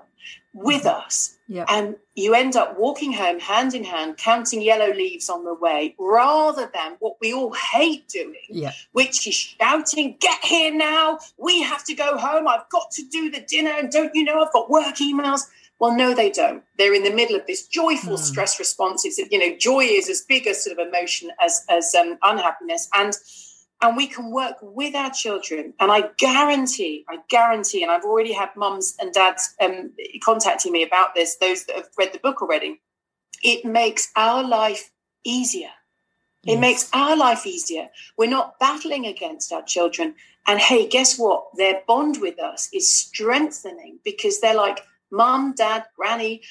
with 0.54 0.84
mm-hmm. 0.84 1.06
us. 1.06 1.38
Yep. 1.48 1.66
And 1.70 1.96
you 2.16 2.36
end 2.36 2.56
up 2.56 2.78
walking 2.78 3.12
home 3.12 3.40
hand 3.40 3.74
in 3.74 3.84
hand, 3.84 4.18
counting 4.18 4.62
yellow 4.62 4.94
leaves 4.94 5.30
on 5.30 5.44
the 5.46 5.54
way, 5.54 5.96
rather 5.98 6.70
than 6.74 6.96
what 7.00 7.16
we 7.20 7.34
all 7.34 7.54
hate 7.54 8.08
doing, 8.08 8.36
yep. 8.50 8.74
which 8.92 9.28
is 9.28 9.34
shouting, 9.34 10.16
Get 10.20 10.44
here 10.44 10.74
now. 10.74 11.20
We 11.38 11.62
have 11.64 11.84
to 11.86 11.96
go 11.96 12.18
home. 12.18 12.48
I've 12.48 12.70
got 12.70 12.92
to 12.92 13.04
do 13.10 13.32
the 13.32 13.42
dinner. 13.42 13.72
And 13.72 13.92
don't 13.92 14.14
you 14.14 14.24
know 14.24 14.44
I've 14.44 14.54
got 14.54 14.70
work 14.70 14.96
emails? 14.96 15.42
Well, 15.80 15.96
no, 15.98 16.14
they 16.14 16.30
don't. 16.30 16.64
They're 16.78 16.94
in 16.94 17.04
the 17.04 17.14
middle 17.14 17.36
of 17.36 17.46
this 17.48 17.68
joyful 17.68 18.14
mm. 18.14 18.20
stress 18.20 18.60
response. 18.60 19.06
It's, 19.06 19.18
you 19.18 19.40
know, 19.40 19.58
joy 19.58 19.82
is 19.82 20.08
as 20.08 20.22
big 20.22 20.48
a 20.48 20.54
sort 20.54 20.78
of 20.78 20.88
emotion 20.88 21.32
as, 21.42 21.66
as 21.70 21.94
um, 21.96 22.18
unhappiness. 22.22 22.88
And 22.94 23.14
and 23.84 23.98
we 23.98 24.08
can 24.08 24.32
work 24.32 24.56
with 24.62 24.96
our 24.96 25.12
children. 25.12 25.74
And 25.80 25.92
I 25.92 26.06
guarantee, 26.18 27.04
I 27.10 27.18
guarantee, 27.30 27.84
and 27.84 27.92
I've 27.92 28.06
already 28.06 28.32
had 28.32 28.50
mums 28.56 28.96
and 28.98 29.14
dads 29.14 29.54
um, 29.62 29.92
contacting 30.24 30.72
me 30.72 30.84
about 30.84 31.14
this, 31.16 31.36
those 31.36 31.66
that 31.66 31.76
have 31.76 31.90
read 31.98 32.14
the 32.14 32.20
book 32.20 32.42
already, 32.42 32.82
it 33.44 33.66
makes 33.66 34.10
our 34.16 34.42
life 34.42 34.90
easier. 35.26 35.72
Yes. 36.44 36.56
It 36.56 36.60
makes 36.62 36.90
our 36.94 37.18
life 37.18 37.46
easier. 37.46 37.90
We're 38.18 38.30
not 38.30 38.58
battling 38.58 39.06
against 39.06 39.52
our 39.52 39.64
children. 39.64 40.16
And 40.48 40.60
hey, 40.60 40.88
guess 40.88 41.20
what? 41.20 41.48
Their 41.58 41.82
bond 41.86 42.22
with 42.22 42.40
us 42.40 42.70
is 42.74 42.94
strengthening 42.94 44.00
because 44.06 44.40
they're 44.40 44.56
like, 44.56 44.80
Mum, 45.12 45.54
Dad, 45.58 45.84
Granny, 45.98 46.42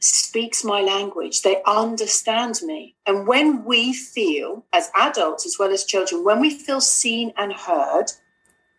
speaks 0.00 0.64
my 0.64 0.80
language. 0.80 1.42
They 1.42 1.62
understand 1.66 2.60
me. 2.62 2.94
And 3.06 3.26
when 3.26 3.64
we 3.64 3.92
feel, 3.92 4.64
as 4.72 4.90
adults 4.96 5.44
as 5.44 5.56
well 5.58 5.72
as 5.72 5.84
children, 5.84 6.24
when 6.24 6.40
we 6.40 6.50
feel 6.50 6.80
seen 6.80 7.32
and 7.36 7.52
heard, 7.52 8.06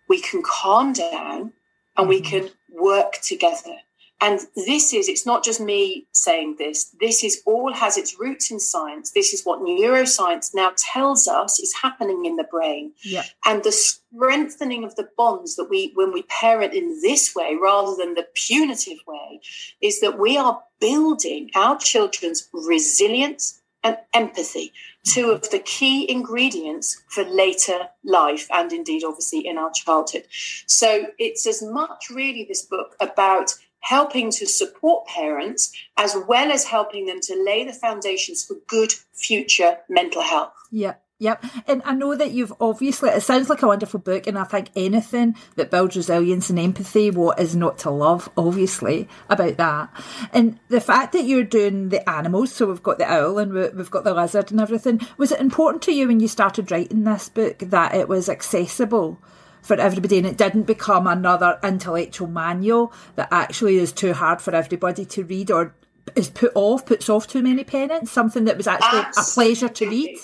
we 0.07 0.21
can 0.21 0.41
calm 0.43 0.93
down 0.93 1.53
and 1.97 2.07
we 2.07 2.21
mm-hmm. 2.21 2.47
can 2.47 2.49
work 2.69 3.19
together. 3.21 3.77
And 4.21 4.41
this 4.55 4.93
is, 4.93 5.07
it's 5.07 5.25
not 5.25 5.45
just 5.45 5.61
me 5.61 6.05
saying 6.11 6.55
this, 6.57 6.93
this 6.99 7.23
is 7.23 7.41
all 7.45 7.73
has 7.73 7.97
its 7.97 8.19
roots 8.19 8.51
in 8.51 8.59
science. 8.59 9.11
This 9.11 9.33
is 9.33 9.43
what 9.43 9.61
neuroscience 9.61 10.53
now 10.53 10.73
tells 10.75 11.27
us 11.27 11.59
is 11.59 11.73
happening 11.81 12.25
in 12.25 12.35
the 12.35 12.43
brain. 12.43 12.91
Yeah. 13.01 13.23
And 13.45 13.63
the 13.63 13.71
strengthening 13.71 14.83
of 14.83 14.95
the 14.95 15.07
bonds 15.17 15.55
that 15.55 15.69
we, 15.69 15.91
when 15.95 16.11
we 16.11 16.23
parent 16.23 16.73
in 16.73 16.99
this 17.01 17.33
way 17.33 17.57
rather 17.61 17.95
than 17.95 18.15
the 18.15 18.27
punitive 18.33 18.99
way, 19.07 19.39
is 19.81 20.01
that 20.01 20.19
we 20.19 20.37
are 20.37 20.61
building 20.81 21.49
our 21.55 21.77
children's 21.77 22.49
resilience 22.53 23.61
and 23.83 23.97
empathy, 24.13 24.73
two 25.05 25.31
of 25.31 25.49
the 25.51 25.59
key 25.59 26.09
ingredients 26.11 27.01
for 27.07 27.23
later 27.23 27.87
life 28.03 28.45
and 28.51 28.73
indeed, 28.73 29.03
obviously, 29.05 29.47
in 29.47 29.57
our 29.57 29.71
childhood. 29.71 30.25
So 30.67 31.07
it's 31.17 31.47
as 31.47 31.63
much 31.63 32.09
really 32.09 32.43
this 32.43 32.63
book 32.63 32.97
about 32.99 33.53
helping 33.81 34.31
to 34.31 34.45
support 34.45 35.07
parents 35.07 35.71
as 35.97 36.15
well 36.27 36.51
as 36.51 36.65
helping 36.65 37.05
them 37.05 37.19
to 37.21 37.43
lay 37.43 37.63
the 37.63 37.73
foundations 37.73 38.43
for 38.43 38.55
good 38.67 38.93
future 39.13 39.77
mental 39.89 40.21
health. 40.21 40.53
Yeah. 40.71 40.95
Yep. 41.21 41.45
And 41.67 41.81
I 41.83 41.93
know 41.93 42.15
that 42.15 42.31
you've 42.31 42.53
obviously, 42.61 43.09
it 43.09 43.21
sounds 43.21 43.49
like 43.49 43.61
a 43.61 43.67
wonderful 43.67 43.99
book, 43.99 44.25
and 44.25 44.39
I 44.39 44.45
think 44.45 44.69
anything 44.73 45.35
that 45.57 45.69
builds 45.69 45.97
resilience 45.97 46.49
and 46.49 46.57
empathy, 46.57 47.11
what 47.11 47.41
is 47.41 47.57
not 47.57 47.77
to 47.79 47.89
love, 47.89 48.29
obviously, 48.37 49.09
about 49.29 49.57
that. 49.57 49.89
And 50.31 50.59
the 50.69 50.79
fact 50.79 51.11
that 51.11 51.25
you're 51.25 51.43
doing 51.43 51.89
the 51.89 52.09
animals, 52.09 52.53
so 52.53 52.67
we've 52.67 52.81
got 52.81 52.99
the 52.99 53.11
owl 53.11 53.37
and 53.37 53.51
we've 53.51 53.91
got 53.91 54.05
the 54.05 54.13
lizard 54.13 54.49
and 54.49 54.61
everything, 54.61 55.01
was 55.17 55.33
it 55.33 55.41
important 55.41 55.83
to 55.83 55.93
you 55.93 56.07
when 56.07 56.21
you 56.21 56.29
started 56.29 56.71
writing 56.71 57.03
this 57.03 57.27
book 57.27 57.59
that 57.59 57.95
it 57.95 58.07
was 58.07 58.29
accessible? 58.29 59.19
For 59.61 59.75
everybody 59.75 60.17
and 60.17 60.27
it 60.27 60.37
didn't 60.37 60.63
become 60.63 61.07
another 61.07 61.59
intellectual 61.63 62.27
manual 62.27 62.93
that 63.15 63.27
actually 63.31 63.77
is 63.77 63.91
too 63.91 64.13
hard 64.13 64.41
for 64.41 64.55
everybody 64.55 65.05
to 65.05 65.23
read 65.23 65.51
or 65.51 65.73
is 66.15 66.29
put 66.29 66.51
off, 66.55 66.85
puts 66.85 67.09
off 67.09 67.27
too 67.27 67.41
many 67.41 67.63
parents, 67.63 68.11
something 68.11 68.45
that 68.45 68.57
was 68.57 68.67
actually 68.67 68.99
absolutely. 68.99 69.31
a 69.31 69.33
pleasure 69.33 69.69
to 69.69 69.89
read. 69.89 70.17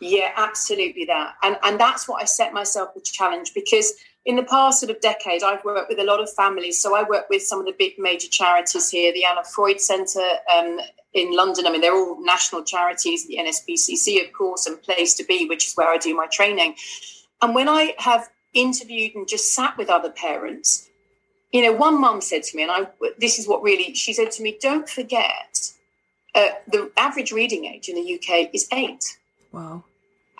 Yeah, 0.00 0.32
absolutely 0.36 1.04
that. 1.06 1.34
And 1.42 1.58
and 1.62 1.78
that's 1.78 2.08
what 2.08 2.22
I 2.22 2.24
set 2.24 2.54
myself 2.54 2.94
the 2.94 3.02
challenge 3.02 3.52
because 3.54 3.92
in 4.24 4.36
the 4.36 4.42
past 4.42 4.80
sort 4.80 4.90
of 4.90 5.00
decade, 5.00 5.42
I've 5.42 5.64
worked 5.64 5.88
with 5.88 5.98
a 5.98 6.04
lot 6.04 6.20
of 6.20 6.32
families. 6.32 6.80
So 6.80 6.94
I 6.94 7.02
work 7.02 7.28
with 7.30 7.42
some 7.42 7.60
of 7.60 7.66
the 7.66 7.74
big 7.78 7.94
major 7.98 8.28
charities 8.28 8.90
here, 8.90 9.12
the 9.12 9.24
Anna 9.24 9.44
Freud 9.44 9.80
Centre 9.80 10.20
um, 10.54 10.78
in 11.14 11.34
London. 11.34 11.66
I 11.66 11.70
mean, 11.70 11.80
they're 11.80 11.94
all 11.94 12.22
national 12.22 12.64
charities, 12.64 13.26
the 13.26 13.38
NSPCC, 13.38 14.24
of 14.24 14.32
course, 14.32 14.66
and 14.66 14.80
Place 14.82 15.14
to 15.14 15.24
Be, 15.24 15.46
which 15.46 15.66
is 15.66 15.74
where 15.74 15.88
I 15.88 15.96
do 15.96 16.14
my 16.14 16.26
training. 16.26 16.76
And 17.42 17.54
when 17.54 17.68
I 17.68 17.94
have 17.98 18.28
interviewed 18.54 19.14
and 19.14 19.28
just 19.28 19.54
sat 19.54 19.76
with 19.76 19.88
other 19.88 20.10
parents, 20.10 20.88
you 21.52 21.62
know, 21.62 21.72
one 21.72 22.00
mum 22.00 22.20
said 22.20 22.42
to 22.44 22.56
me, 22.56 22.62
and 22.62 22.72
I 22.72 22.86
this 23.18 23.38
is 23.38 23.48
what 23.48 23.62
really 23.62 23.94
she 23.94 24.12
said 24.12 24.30
to 24.32 24.42
me: 24.42 24.56
"Don't 24.60 24.88
forget, 24.88 25.72
uh, 26.34 26.48
the 26.68 26.90
average 26.96 27.32
reading 27.32 27.64
age 27.64 27.88
in 27.88 27.96
the 27.96 28.14
UK 28.14 28.50
is 28.52 28.68
eight. 28.72 29.04
Wow. 29.52 29.84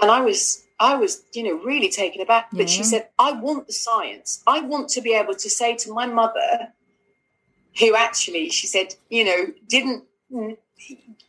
And 0.00 0.10
I 0.10 0.20
was 0.20 0.64
I 0.78 0.96
was, 0.96 1.22
you 1.34 1.42
know, 1.42 1.62
really 1.62 1.90
taken 1.90 2.22
aback. 2.22 2.48
But 2.52 2.60
yeah. 2.60 2.66
she 2.66 2.82
said, 2.84 3.08
I 3.18 3.32
want 3.32 3.66
the 3.66 3.72
science. 3.72 4.42
I 4.46 4.60
want 4.60 4.88
to 4.90 5.02
be 5.02 5.12
able 5.12 5.34
to 5.34 5.50
say 5.50 5.76
to 5.76 5.92
my 5.92 6.06
mother, 6.06 6.72
who 7.78 7.94
actually, 7.94 8.48
she 8.48 8.66
said, 8.66 8.94
you 9.10 9.24
know, 9.24 9.46
didn't 9.68 10.04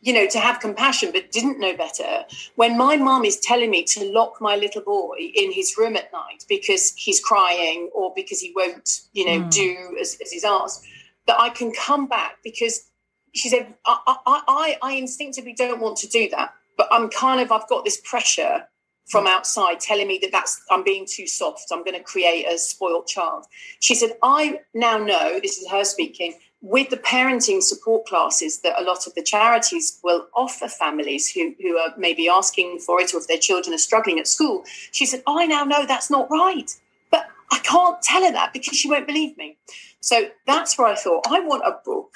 you 0.00 0.12
know, 0.12 0.26
to 0.26 0.38
have 0.38 0.60
compassion, 0.60 1.10
but 1.12 1.30
didn't 1.30 1.60
know 1.60 1.76
better. 1.76 2.24
When 2.56 2.76
my 2.76 2.96
mom 2.96 3.24
is 3.24 3.38
telling 3.38 3.70
me 3.70 3.84
to 3.84 4.12
lock 4.12 4.40
my 4.40 4.56
little 4.56 4.82
boy 4.82 5.16
in 5.34 5.52
his 5.52 5.76
room 5.78 5.96
at 5.96 6.12
night 6.12 6.44
because 6.48 6.92
he's 6.96 7.20
crying 7.20 7.88
or 7.94 8.12
because 8.14 8.40
he 8.40 8.52
won't, 8.54 9.02
you 9.12 9.24
know, 9.24 9.44
mm. 9.44 9.50
do 9.50 9.96
as, 10.00 10.18
as 10.20 10.32
he's 10.32 10.44
asked, 10.44 10.84
that 11.26 11.38
I 11.38 11.50
can 11.50 11.72
come 11.72 12.08
back 12.08 12.38
because 12.42 12.90
she 13.34 13.48
said, 13.48 13.74
I, 13.86 13.98
I, 14.06 14.42
I, 14.48 14.78
I 14.82 14.92
instinctively 14.94 15.54
don't 15.54 15.80
want 15.80 15.96
to 15.98 16.08
do 16.08 16.28
that, 16.30 16.52
but 16.76 16.88
I'm 16.90 17.08
kind 17.08 17.40
of, 17.40 17.52
I've 17.52 17.68
got 17.68 17.84
this 17.84 18.00
pressure 18.04 18.66
from 19.06 19.26
outside 19.26 19.80
telling 19.80 20.08
me 20.08 20.18
that 20.22 20.32
that's 20.32 20.60
I'm 20.70 20.84
being 20.84 21.06
too 21.08 21.26
soft. 21.26 21.66
I'm 21.72 21.84
going 21.84 21.96
to 21.96 22.02
create 22.02 22.46
a 22.46 22.58
spoiled 22.58 23.06
child. 23.06 23.44
She 23.80 23.94
said, 23.94 24.12
I 24.22 24.60
now 24.74 24.98
know, 24.98 25.38
this 25.40 25.58
is 25.58 25.68
her 25.70 25.84
speaking, 25.84 26.38
with 26.62 26.90
the 26.90 26.96
parenting 26.96 27.60
support 27.60 28.06
classes 28.06 28.60
that 28.60 28.80
a 28.80 28.84
lot 28.84 29.06
of 29.06 29.14
the 29.14 29.22
charities 29.22 29.98
will 30.04 30.28
offer 30.34 30.68
families 30.68 31.30
who, 31.30 31.54
who 31.60 31.76
are 31.76 31.92
maybe 31.98 32.28
asking 32.28 32.78
for 32.78 33.00
it 33.00 33.12
or 33.12 33.18
if 33.18 33.26
their 33.26 33.38
children 33.38 33.74
are 33.74 33.78
struggling 33.78 34.20
at 34.20 34.28
school, 34.28 34.62
she 34.92 35.04
said, 35.04 35.22
I 35.26 35.46
now 35.46 35.64
know 35.64 35.84
that's 35.84 36.08
not 36.08 36.30
right. 36.30 36.72
But 37.10 37.26
I 37.50 37.58
can't 37.58 38.00
tell 38.00 38.24
her 38.24 38.32
that 38.32 38.52
because 38.52 38.78
she 38.78 38.88
won't 38.88 39.08
believe 39.08 39.36
me. 39.36 39.58
So 40.00 40.28
that's 40.46 40.78
where 40.78 40.86
I 40.86 40.94
thought, 40.94 41.26
I 41.28 41.40
want 41.40 41.64
a 41.66 41.80
book 41.84 42.14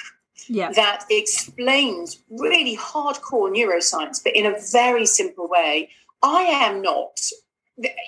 yeah. 0.49 0.71
that 0.73 1.05
explains 1.11 2.23
really 2.31 2.77
hardcore 2.77 3.53
neuroscience, 3.53 4.23
but 4.23 4.37
in 4.37 4.47
a 4.47 4.55
very 4.73 5.07
simple 5.07 5.49
way. 5.49 5.91
I 6.23 6.43
am 6.43 6.83
not 6.83 7.21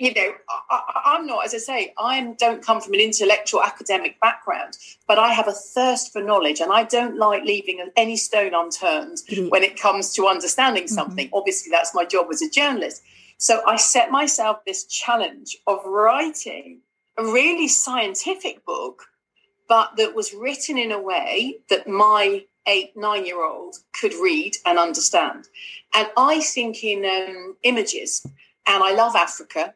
you 0.00 0.14
know, 0.14 0.32
I, 0.70 1.16
am 1.16 1.26
not, 1.26 1.44
as 1.44 1.54
I 1.54 1.58
say, 1.58 1.94
I 1.98 2.34
don't 2.38 2.64
come 2.64 2.80
from 2.80 2.94
an 2.94 3.00
intellectual 3.00 3.62
academic 3.62 4.18
background, 4.20 4.78
but 5.06 5.18
I 5.18 5.32
have 5.32 5.46
a 5.46 5.52
thirst 5.52 6.12
for 6.12 6.22
knowledge 6.22 6.60
and 6.60 6.72
I 6.72 6.84
don't 6.84 7.18
like 7.18 7.44
leaving 7.44 7.86
any 7.96 8.16
stone 8.16 8.54
unturned 8.54 9.18
mm-hmm. 9.30 9.48
when 9.48 9.62
it 9.62 9.78
comes 9.78 10.14
to 10.14 10.26
understanding 10.26 10.84
mm-hmm. 10.84 10.94
something. 10.94 11.26
Mm-hmm. 11.26 11.36
Obviously, 11.36 11.70
that's 11.70 11.94
my 11.94 12.04
job 12.04 12.28
as 12.32 12.40
a 12.40 12.48
journalist. 12.48 13.02
So 13.36 13.62
I 13.66 13.76
set 13.76 14.10
myself 14.10 14.64
this 14.64 14.84
challenge 14.84 15.58
of 15.66 15.84
writing 15.84 16.80
a 17.18 17.24
really 17.24 17.68
scientific 17.68 18.64
book, 18.64 19.04
but 19.68 19.96
that 19.96 20.14
was 20.14 20.32
written 20.32 20.78
in 20.78 20.92
a 20.92 21.00
way 21.00 21.58
that 21.68 21.86
my 21.86 22.44
eight, 22.66 22.96
nine 22.96 23.26
year 23.26 23.44
old 23.44 23.76
could 23.98 24.14
read 24.14 24.54
and 24.64 24.78
understand. 24.78 25.48
And 25.94 26.08
I 26.16 26.40
think 26.40 26.82
in 26.82 27.04
um, 27.04 27.56
images 27.62 28.26
and 28.68 28.84
I 28.84 28.94
love 28.94 29.16
Africa. 29.16 29.74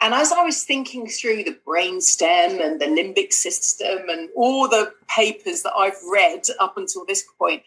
And 0.00 0.12
as 0.12 0.32
I 0.32 0.42
was 0.42 0.64
thinking 0.64 1.06
through 1.06 1.44
the 1.44 1.58
brainstem 1.66 2.60
and 2.60 2.80
the 2.80 2.86
limbic 2.86 3.32
system 3.32 4.08
and 4.08 4.28
all 4.36 4.68
the 4.68 4.92
papers 5.08 5.62
that 5.62 5.72
I've 5.72 5.96
read 6.12 6.42
up 6.60 6.76
until 6.76 7.06
this 7.06 7.24
point, 7.38 7.62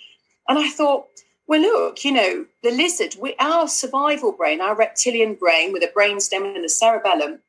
and 0.48 0.60
I 0.60 0.70
thought, 0.70 1.08
well, 1.48 1.62
look, 1.62 2.04
you 2.06 2.12
know, 2.12 2.46
the 2.62 2.72
lizard, 2.72 3.16
we, 3.20 3.34
our 3.40 3.68
survival 3.68 4.34
brain, 4.34 4.62
our 4.62 4.76
reptilian 4.76 5.34
brain 5.34 5.74
with 5.74 5.84
a 5.84 5.92
brainstem 5.98 6.54
and 6.54 6.64
the 6.64 6.70
cerebellum, 6.70 7.40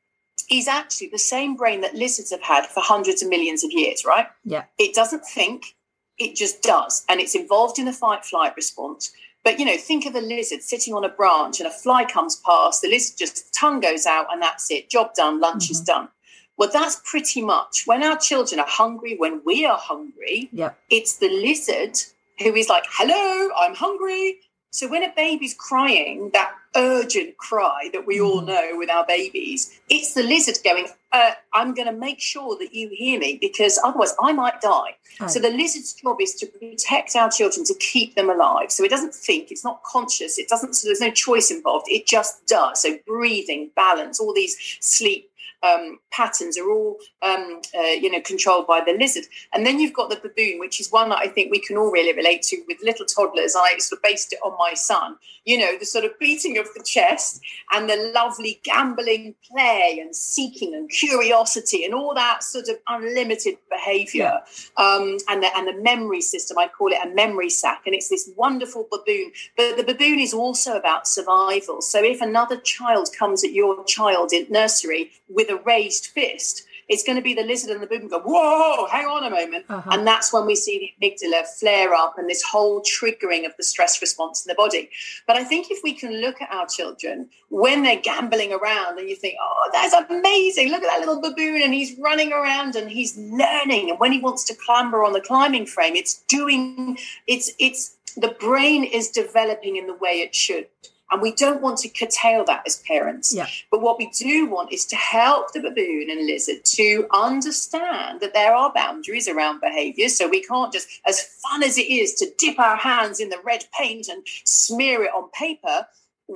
is 0.49 0.67
actually 0.67 1.09
the 1.09 1.19
same 1.19 1.55
brain 1.55 1.81
that 1.81 1.93
lizards 1.93 2.31
have 2.31 2.41
had 2.41 2.65
for 2.65 2.81
hundreds 2.81 3.21
of 3.21 3.29
millions 3.29 3.63
of 3.63 3.71
years, 3.71 4.03
right? 4.05 4.27
Yeah. 4.43 4.63
It 4.79 4.95
doesn't 4.95 5.25
think, 5.25 5.75
It 6.17 6.35
just 6.35 6.61
does. 6.63 7.05
And 7.07 7.19
it's 7.19 7.35
involved 7.35 7.77
in 7.79 7.85
the 7.85 7.93
fight 7.93 8.25
flight 8.25 8.55
response. 8.55 9.11
But 9.43 9.59
you 9.59 9.65
know, 9.65 9.77
think 9.77 10.05
of 10.05 10.15
a 10.15 10.21
lizard 10.21 10.61
sitting 10.61 10.93
on 10.93 11.03
a 11.03 11.09
branch 11.09 11.59
and 11.59 11.67
a 11.67 11.71
fly 11.71 12.05
comes 12.05 12.35
past, 12.35 12.81
the 12.81 12.89
lizard 12.89 13.17
just 13.17 13.53
tongue 13.53 13.79
goes 13.79 14.05
out 14.05 14.27
and 14.31 14.41
that's 14.41 14.69
it. 14.69 14.89
Job 14.89 15.13
done, 15.13 15.39
lunch 15.39 15.65
mm-hmm. 15.65 15.71
is 15.71 15.81
done. 15.81 16.09
Well, 16.57 16.69
that's 16.71 17.01
pretty 17.05 17.41
much 17.41 17.83
when 17.85 18.03
our 18.03 18.17
children 18.17 18.59
are 18.59 18.67
hungry, 18.67 19.15
when 19.17 19.41
we 19.45 19.65
are 19.65 19.77
hungry, 19.77 20.49
yep. 20.51 20.77
it's 20.89 21.17
the 21.17 21.29
lizard 21.29 21.97
who 22.39 22.53
is 22.53 22.67
like, 22.67 22.83
hello, 22.89 23.49
I'm 23.57 23.75
hungry. 23.75 24.39
So 24.71 24.89
when 24.89 25.03
a 25.03 25.13
baby's 25.15 25.53
crying, 25.53 26.31
that 26.33 26.53
urgent 26.75 27.37
cry 27.37 27.89
that 27.93 28.05
we 28.05 28.19
all 28.19 28.37
mm-hmm. 28.37 28.47
know 28.47 28.71
with 28.73 28.89
our 28.89 29.05
babies, 29.05 29.79
it's 29.89 30.13
the 30.13 30.23
lizard 30.23 30.57
going, 30.63 30.87
uh, 31.11 31.31
I'm 31.53 31.73
going 31.73 31.87
to 31.87 31.93
make 31.93 32.19
sure 32.19 32.57
that 32.57 32.73
you 32.73 32.89
hear 32.89 33.19
me 33.19 33.37
because 33.41 33.79
otherwise 33.83 34.13
I 34.21 34.31
might 34.31 34.61
die. 34.61 34.95
So 35.27 35.39
the 35.39 35.49
lizard's 35.49 35.93
job 35.93 36.17
is 36.21 36.35
to 36.35 36.45
protect 36.45 37.15
our 37.15 37.29
children, 37.29 37.65
to 37.65 37.73
keep 37.79 38.15
them 38.15 38.29
alive. 38.29 38.71
So 38.71 38.83
it 38.83 38.89
doesn't 38.89 39.13
think, 39.13 39.51
it's 39.51 39.63
not 39.63 39.83
conscious, 39.83 40.37
it 40.37 40.47
doesn't, 40.47 40.75
so 40.75 40.87
there's 40.87 41.01
no 41.01 41.11
choice 41.11 41.51
involved. 41.51 41.87
It 41.89 42.07
just 42.07 42.45
does. 42.45 42.81
So 42.81 42.97
breathing, 43.05 43.71
balance, 43.75 44.19
all 44.19 44.33
these 44.33 44.55
sleep 44.79 45.28
um, 45.63 45.99
patterns 46.11 46.57
are 46.57 46.69
all 46.69 46.97
um, 47.21 47.61
uh, 47.77 47.81
you 47.81 48.11
know 48.11 48.21
controlled 48.21 48.67
by 48.67 48.81
the 48.85 48.93
lizard. 48.93 49.25
And 49.53 49.65
then 49.65 49.79
you've 49.79 49.93
got 49.93 50.09
the 50.09 50.15
baboon, 50.15 50.59
which 50.59 50.79
is 50.79 50.91
one 50.91 51.09
that 51.09 51.19
I 51.19 51.27
think 51.27 51.51
we 51.51 51.59
can 51.59 51.77
all 51.77 51.91
really 51.91 52.13
relate 52.13 52.41
to 52.43 52.63
with 52.67 52.77
little 52.83 53.05
toddlers. 53.05 53.55
I 53.55 53.77
sort 53.77 53.99
of 53.99 54.03
based 54.03 54.33
it 54.33 54.39
on 54.43 54.57
my 54.57 54.73
son. 54.73 55.17
You 55.45 55.57
know, 55.57 55.77
the 55.77 55.85
sort 55.85 56.05
of 56.05 56.17
beating 56.19 56.57
of 56.57 56.67
the 56.75 56.83
chest 56.83 57.41
and 57.73 57.89
the 57.89 58.11
lovely 58.13 58.61
gambolling 58.63 59.35
play 59.49 59.99
and 60.01 60.15
seeking 60.15 60.73
and 60.75 60.89
curiosity 60.89 61.83
and 61.83 61.93
all 61.93 62.13
that 62.13 62.43
sort 62.43 62.67
of 62.69 62.77
unlimited 62.87 63.57
behaviour 63.69 64.39
yeah. 64.77 64.83
um, 64.83 65.17
and 65.27 65.43
the, 65.43 65.49
and 65.57 65.67
the 65.67 65.81
memory 65.81 66.21
system. 66.21 66.57
I 66.57 66.67
call 66.67 66.91
it 66.91 66.99
a 67.03 67.13
memory 67.13 67.49
sack, 67.49 67.81
and 67.85 67.95
it's 67.95 68.09
this 68.09 68.29
wonderful 68.35 68.87
baboon. 68.91 69.31
But 69.57 69.77
the 69.77 69.83
baboon 69.83 70.19
is 70.19 70.33
also 70.33 70.77
about 70.77 71.07
survival. 71.07 71.81
So 71.81 72.03
if 72.03 72.21
another 72.21 72.57
child 72.57 73.09
comes 73.17 73.43
at 73.43 73.51
your 73.51 73.83
child 73.85 74.31
in 74.33 74.47
nursery 74.49 75.11
with 75.27 75.48
with 75.49 75.59
a 75.59 75.63
raised 75.63 76.07
fist, 76.07 76.65
it's 76.87 77.03
going 77.03 77.15
to 77.15 77.21
be 77.21 77.35
the 77.35 77.43
lizard 77.43 77.69
and 77.69 77.83
the 77.83 77.87
baboon 77.87 78.07
go, 78.07 78.19
whoa, 78.19 78.87
hang 78.87 79.05
on 79.05 79.23
a 79.23 79.29
moment. 79.29 79.63
Uh-huh. 79.69 79.91
And 79.91 80.07
that's 80.07 80.33
when 80.33 80.47
we 80.47 80.55
see 80.55 80.95
the 80.99 81.07
amygdala 81.07 81.45
flare 81.59 81.93
up 81.93 82.17
and 82.17 82.27
this 82.27 82.41
whole 82.41 82.81
triggering 82.81 83.45
of 83.45 83.55
the 83.57 83.63
stress 83.63 84.01
response 84.01 84.43
in 84.43 84.49
the 84.49 84.55
body. 84.55 84.89
But 85.27 85.35
I 85.35 85.43
think 85.43 85.69
if 85.69 85.81
we 85.83 85.93
can 85.93 86.19
look 86.19 86.41
at 86.41 86.51
our 86.51 86.65
children 86.65 87.29
when 87.49 87.83
they're 87.83 88.01
gambolling 88.01 88.59
around 88.59 88.97
and 88.97 89.07
you 89.07 89.15
think, 89.15 89.35
oh, 89.39 89.69
that's 89.71 89.93
amazing. 90.09 90.69
Look 90.69 90.81
at 90.81 90.87
that 90.87 90.99
little 90.99 91.21
baboon 91.21 91.61
and 91.61 91.75
he's 91.75 91.95
running 91.99 92.33
around 92.33 92.75
and 92.75 92.89
he's 92.89 93.15
learning. 93.17 93.91
And 93.91 93.99
when 93.99 94.11
he 94.11 94.19
wants 94.19 94.43
to 94.45 94.55
clamber 94.55 95.03
on 95.03 95.13
the 95.13 95.21
climbing 95.21 95.67
frame, 95.67 95.95
it's 95.95 96.23
doing, 96.27 96.97
it's, 97.27 97.51
it's, 97.59 97.97
the 98.17 98.35
brain 98.39 98.83
is 98.83 99.09
developing 99.09 99.75
in 99.75 99.85
the 99.85 99.93
way 99.93 100.21
it 100.21 100.33
should. 100.33 100.65
And 101.11 101.21
we 101.21 101.33
don't 101.33 101.61
want 101.61 101.79
to 101.79 101.89
curtail 101.89 102.45
that 102.45 102.63
as 102.67 102.77
parents. 102.77 103.33
Yeah. 103.33 103.47
But 103.71 103.81
what 103.81 103.97
we 103.97 104.09
do 104.09 104.45
want 104.45 104.71
is 104.71 104.85
to 104.87 104.95
help 104.95 105.53
the 105.53 105.59
baboon 105.59 106.09
and 106.09 106.25
lizard 106.25 106.63
to 106.65 107.07
understand 107.13 108.21
that 108.21 108.33
there 108.33 108.53
are 108.53 108.71
boundaries 108.73 109.27
around 109.27 109.59
behavior. 109.59 110.09
So 110.09 110.27
we 110.27 110.43
can't 110.43 110.71
just, 110.71 110.87
as 111.07 111.21
fun 111.21 111.63
as 111.63 111.77
it 111.77 111.89
is 111.89 112.13
to 112.15 112.27
dip 112.37 112.59
our 112.59 112.77
hands 112.77 113.19
in 113.19 113.29
the 113.29 113.41
red 113.43 113.65
paint 113.77 114.07
and 114.07 114.23
smear 114.43 115.03
it 115.03 115.11
on 115.15 115.29
paper, 115.31 115.87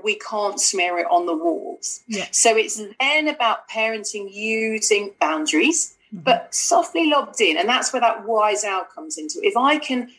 we 0.03 0.15
can't 0.15 0.59
smear 0.59 0.97
it 0.97 1.05
on 1.11 1.27
the 1.27 1.35
walls. 1.35 2.01
Yeah. 2.07 2.27
So 2.31 2.55
it's 2.57 2.81
then 2.99 3.27
about 3.27 3.69
parenting 3.69 4.33
using 4.33 5.11
boundaries, 5.19 5.95
mm-hmm. 6.11 6.23
but 6.23 6.55
softly 6.55 7.11
lobbed 7.11 7.39
in. 7.41 7.57
And 7.57 7.69
that's 7.69 7.93
where 7.93 8.01
that 8.01 8.25
wise 8.25 8.63
owl 8.63 8.85
comes 8.85 9.19
into. 9.19 9.39
If 9.43 9.55
I 9.55 9.77
can 9.77 10.09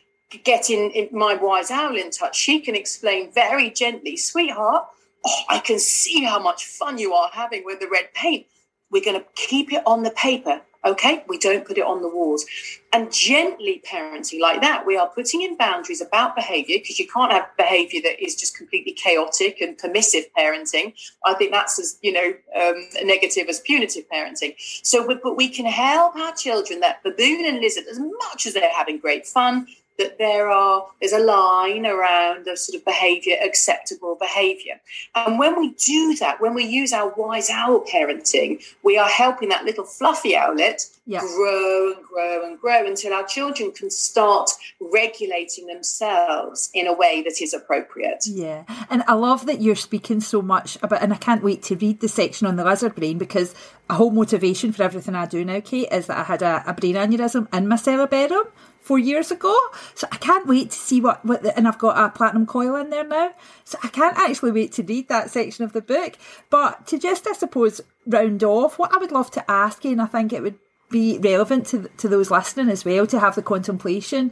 getting 0.42 0.90
in 0.90 1.08
my 1.16 1.34
wise 1.34 1.70
owl 1.70 1.96
in 1.96 2.10
touch, 2.10 2.36
she 2.36 2.60
can 2.60 2.74
explain 2.74 3.32
very 3.32 3.70
gently, 3.70 4.16
sweetheart, 4.16 4.86
oh, 5.26 5.42
I 5.48 5.58
can 5.58 5.78
see 5.78 6.24
how 6.24 6.38
much 6.38 6.66
fun 6.66 6.98
you 6.98 7.12
are 7.12 7.30
having 7.32 7.62
with 7.64 7.80
the 7.80 7.88
red 7.88 8.12
paint. 8.14 8.46
We're 8.90 9.04
going 9.04 9.20
to 9.20 9.26
keep 9.34 9.72
it 9.72 9.82
on 9.86 10.02
the 10.02 10.10
paper. 10.10 10.60
Okay, 10.86 11.24
we 11.28 11.38
don't 11.38 11.66
put 11.66 11.78
it 11.78 11.84
on 11.84 12.02
the 12.02 12.08
walls. 12.08 12.44
And 12.92 13.10
gently 13.10 13.82
parenting 13.90 14.38
like 14.38 14.60
that, 14.60 14.84
we 14.86 14.98
are 14.98 15.08
putting 15.08 15.40
in 15.40 15.56
boundaries 15.56 16.02
about 16.02 16.36
behavior 16.36 16.76
because 16.78 16.98
you 16.98 17.08
can't 17.08 17.32
have 17.32 17.46
behavior 17.56 18.02
that 18.02 18.22
is 18.22 18.36
just 18.36 18.54
completely 18.54 18.92
chaotic 18.92 19.62
and 19.62 19.78
permissive 19.78 20.24
parenting. 20.36 20.92
I 21.24 21.32
think 21.34 21.52
that's 21.52 21.78
as, 21.78 21.98
you 22.02 22.12
know, 22.12 22.34
um, 22.60 22.86
negative 23.02 23.48
as 23.48 23.60
punitive 23.60 24.04
parenting. 24.12 24.56
So, 24.58 25.06
but 25.06 25.36
we 25.38 25.48
can 25.48 25.64
help 25.64 26.16
our 26.16 26.34
children 26.34 26.80
that 26.80 27.02
baboon 27.02 27.46
and 27.46 27.60
lizard, 27.60 27.84
as 27.90 27.98
much 27.98 28.46
as 28.46 28.52
they're 28.52 28.70
having 28.70 28.98
great 28.98 29.26
fun, 29.26 29.66
that 29.98 30.18
there 30.18 30.50
are 30.50 30.86
there's 31.00 31.12
a 31.12 31.18
line 31.18 31.86
around 31.86 32.44
the 32.44 32.56
sort 32.56 32.76
of 32.76 32.84
behavior 32.84 33.36
acceptable 33.42 34.16
behavior. 34.16 34.80
And 35.14 35.38
when 35.38 35.58
we 35.58 35.70
do 35.72 36.16
that 36.20 36.40
when 36.40 36.54
we 36.54 36.64
use 36.64 36.92
our 36.92 37.12
wise 37.16 37.50
owl 37.50 37.84
parenting 37.84 38.64
we 38.82 38.98
are 38.98 39.08
helping 39.08 39.48
that 39.50 39.64
little 39.64 39.84
fluffy 39.84 40.36
owlet 40.36 40.82
yeah. 41.06 41.20
grow 41.20 41.92
and 41.92 42.04
grow 42.04 42.46
and 42.46 42.58
grow 42.58 42.86
until 42.86 43.12
our 43.12 43.26
children 43.26 43.72
can 43.72 43.90
start 43.90 44.50
regulating 44.80 45.66
themselves 45.66 46.70
in 46.74 46.86
a 46.86 46.92
way 46.92 47.22
that 47.22 47.40
is 47.42 47.52
appropriate. 47.52 48.24
Yeah. 48.26 48.64
And 48.90 49.04
i 49.06 49.14
love 49.14 49.46
that 49.46 49.60
you're 49.60 49.76
speaking 49.76 50.20
so 50.20 50.42
much 50.42 50.76
about 50.82 51.02
and 51.02 51.12
i 51.12 51.16
can't 51.16 51.42
wait 51.42 51.62
to 51.64 51.76
read 51.76 52.00
the 52.00 52.08
section 52.08 52.46
on 52.46 52.56
the 52.56 52.64
lizard 52.64 52.94
brain 52.94 53.18
because 53.18 53.54
a 53.88 53.94
whole 53.94 54.10
motivation 54.10 54.72
for 54.72 54.82
everything 54.82 55.14
i 55.14 55.26
do 55.26 55.44
now 55.44 55.60
kate 55.60 55.88
is 55.90 56.06
that 56.06 56.18
i 56.18 56.22
had 56.24 56.42
a, 56.42 56.62
a 56.66 56.74
brain 56.74 56.94
aneurysm 56.94 57.52
in 57.54 57.68
my 57.68 57.76
cerebellum 57.76 58.44
four 58.84 58.98
years 58.98 59.30
ago. 59.30 59.58
So 59.94 60.06
I 60.12 60.16
can't 60.18 60.46
wait 60.46 60.70
to 60.70 60.76
see 60.76 61.00
what, 61.00 61.24
what 61.24 61.42
the, 61.42 61.56
and 61.56 61.66
I've 61.66 61.78
got 61.78 61.98
a 61.98 62.10
platinum 62.10 62.44
coil 62.44 62.76
in 62.76 62.90
there 62.90 63.06
now. 63.06 63.32
So 63.64 63.78
I 63.82 63.88
can't 63.88 64.16
actually 64.18 64.52
wait 64.52 64.72
to 64.72 64.82
read 64.82 65.08
that 65.08 65.30
section 65.30 65.64
of 65.64 65.72
the 65.72 65.80
book. 65.80 66.18
But 66.50 66.86
to 66.88 66.98
just, 66.98 67.26
I 67.26 67.32
suppose, 67.32 67.80
round 68.06 68.44
off, 68.44 68.78
what 68.78 68.94
I 68.94 68.98
would 68.98 69.10
love 69.10 69.30
to 69.32 69.50
ask 69.50 69.84
you, 69.86 69.92
and 69.92 70.02
I 70.02 70.06
think 70.06 70.34
it 70.34 70.42
would 70.42 70.58
be 70.90 71.18
relevant 71.18 71.66
to, 71.68 71.88
to 71.96 72.08
those 72.08 72.30
listening 72.30 72.68
as 72.68 72.84
well, 72.84 73.06
to 73.06 73.18
have 73.18 73.36
the 73.36 73.42
contemplation. 73.42 74.30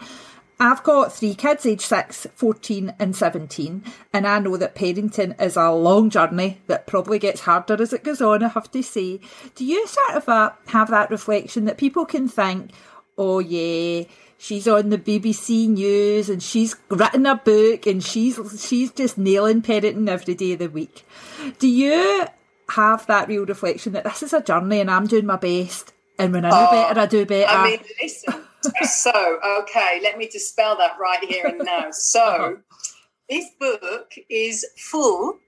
I've 0.61 0.83
got 0.83 1.15
three 1.15 1.35
kids, 1.35 1.65
age 1.65 1.81
6, 1.81 2.27
14 2.35 2.95
and 2.99 3.17
17, 3.17 3.83
and 4.13 4.27
I 4.29 4.39
know 4.39 4.59
that 4.59 4.77
parenting 4.77 5.41
is 5.41 5.57
a 5.57 5.71
long 5.71 6.11
journey 6.11 6.61
that 6.67 6.87
probably 6.87 7.19
gets 7.19 7.41
harder 7.41 7.83
as 7.83 7.95
it 7.95 8.05
goes 8.05 8.21
on, 8.21 8.45
I 8.45 8.49
have 8.49 8.71
to 8.73 8.83
say. 8.83 9.19
Do 9.55 9.65
you 9.65 9.87
sort 9.89 10.15
of 10.15 10.29
uh, 10.29 10.53
have 10.67 10.91
that 10.91 11.11
reflection 11.11 11.65
that 11.65 11.79
people 11.79 12.05
can 12.05 12.29
think, 12.29 12.71
oh 13.17 13.39
yeah, 13.39 14.05
she's 14.43 14.67
on 14.67 14.89
the 14.89 14.99
BBC 14.99 15.69
News 15.69 16.29
and 16.29 16.43
she's 16.43 16.75
written 16.91 17.27
a 17.27 17.37
book 17.37 17.87
and 17.87 18.03
she's 18.03 18.39
she's 18.61 18.91
just 18.91 19.17
nailing 19.17 19.63
parenting 19.63 20.09
every 20.09 20.35
day 20.35 20.55
of 20.55 20.59
the 20.59 20.69
week. 20.69 21.07
Do 21.61 21.69
you 21.69 22.27
have 22.71 23.07
that 23.07 23.29
real 23.29 23.47
reflection 23.47 23.93
that 23.93 24.03
this 24.03 24.23
is 24.25 24.33
a 24.33 24.43
journey 24.43 24.81
and 24.81 24.91
I'm 24.91 25.07
doing 25.07 25.27
my 25.27 25.37
best 25.37 25.93
and 26.19 26.33
when 26.33 26.45
I 26.45 26.51
know 26.51 26.69
oh, 26.69 26.73
better 26.73 27.01
I 27.01 27.07
do 27.07 27.25
better? 27.25 27.49
I 27.49 27.71
mean, 27.71 27.81
listen. 28.03 28.35
so 28.83 29.39
okay, 29.61 30.01
let 30.03 30.19
me 30.19 30.29
dispel 30.29 30.77
that 30.77 30.99
right 31.01 31.23
here 31.23 31.47
and 31.47 31.59
now. 31.59 31.93
So 31.93 32.59
this 33.29 33.47
book 33.61 34.13
is 34.29 34.67
full 34.77 35.39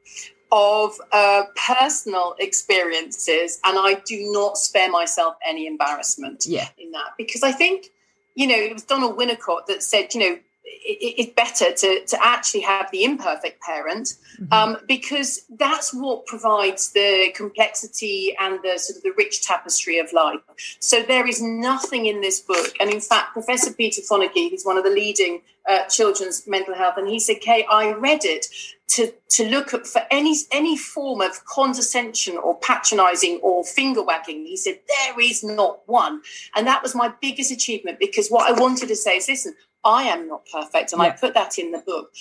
of 0.53 0.93
uh, 1.11 1.43
personal 1.57 2.37
experiences, 2.39 3.59
and 3.65 3.77
I 3.77 4.01
do 4.07 4.31
not 4.31 4.57
spare 4.57 4.89
myself 4.89 5.35
any 5.45 5.67
embarrassment 5.67 6.45
yeah. 6.47 6.69
in 6.79 6.93
that 6.93 7.15
because 7.19 7.43
I 7.43 7.51
think 7.51 7.89
you 8.35 8.47
know, 8.47 8.57
it 8.57 8.73
was 8.73 8.83
Donald 8.83 9.17
Winnicott 9.17 9.67
that 9.67 9.83
said, 9.83 10.15
you 10.15 10.21
know, 10.21 10.39
it's 10.87 11.33
better 11.35 11.73
to, 11.73 12.05
to 12.07 12.25
actually 12.25 12.61
have 12.61 12.91
the 12.91 13.05
imperfect 13.05 13.61
parent 13.63 14.15
mm-hmm. 14.39 14.53
um, 14.53 14.77
because 14.89 15.43
that's 15.59 15.93
what 15.95 16.27
provides 16.27 16.93
the 16.93 17.33
complexity 17.35 18.35
and 18.41 18.61
the 18.63 18.79
sort 18.79 18.97
of 18.97 19.03
the 19.03 19.13
rich 19.17 19.43
tapestry 19.43 19.99
of 19.99 20.13
life. 20.13 20.41
So 20.81 21.03
there 21.03 21.27
is 21.27 21.41
nothing 21.41 22.07
in 22.07 22.21
this 22.21 22.41
book, 22.41 22.75
and 22.81 22.91
in 22.91 23.01
fact, 23.01 23.33
Professor 23.33 23.73
Peter 23.73 24.03
Fonagy, 24.03 24.51
who's 24.51 24.65
one 24.65 24.79
of 24.79 24.85
the 24.85 24.91
leading 24.91 25.43
uh, 25.69 25.85
children's 25.85 26.47
mental 26.47 26.75
health, 26.75 26.95
and 26.97 27.09
he 27.09 27.19
said, 27.19 27.41
"Kay, 27.41 27.67
I 27.71 27.93
read 27.93 28.25
it 28.25 28.47
to 28.89 29.13
to 29.31 29.49
look 29.49 29.75
at 29.75 29.87
for 29.87 30.03
any 30.11 30.37
any 30.51 30.77
form 30.77 31.21
of 31.21 31.45
condescension 31.47 32.37
or 32.37 32.59
patronizing 32.59 33.41
or 33.43 33.65
finger 33.65 34.03
wagging." 34.03 34.45
He 34.47 34.57
said, 34.57 34.81
"There 34.89 35.21
is 35.21 35.43
not 35.43 35.81
one," 35.87 36.23
and 36.55 36.67
that 36.67 36.83
was 36.83 36.95
my 36.95 37.13
biggest 37.21 37.51
achievement 37.51 37.99
because 37.99 38.29
what 38.29 38.51
I 38.51 38.61
wanted 38.61 38.89
to 38.89 38.97
say 38.97 39.17
is, 39.17 39.29
listen, 39.29 39.55
I 39.85 40.05
am 40.05 40.29
not 40.29 40.47
perfect. 40.51 40.93
And 40.93 41.03
yeah. 41.03 41.09
I 41.09 41.11
put 41.11 41.35
that 41.35 41.59
in 41.59 41.73
the 41.73 41.79
book. 41.79 42.13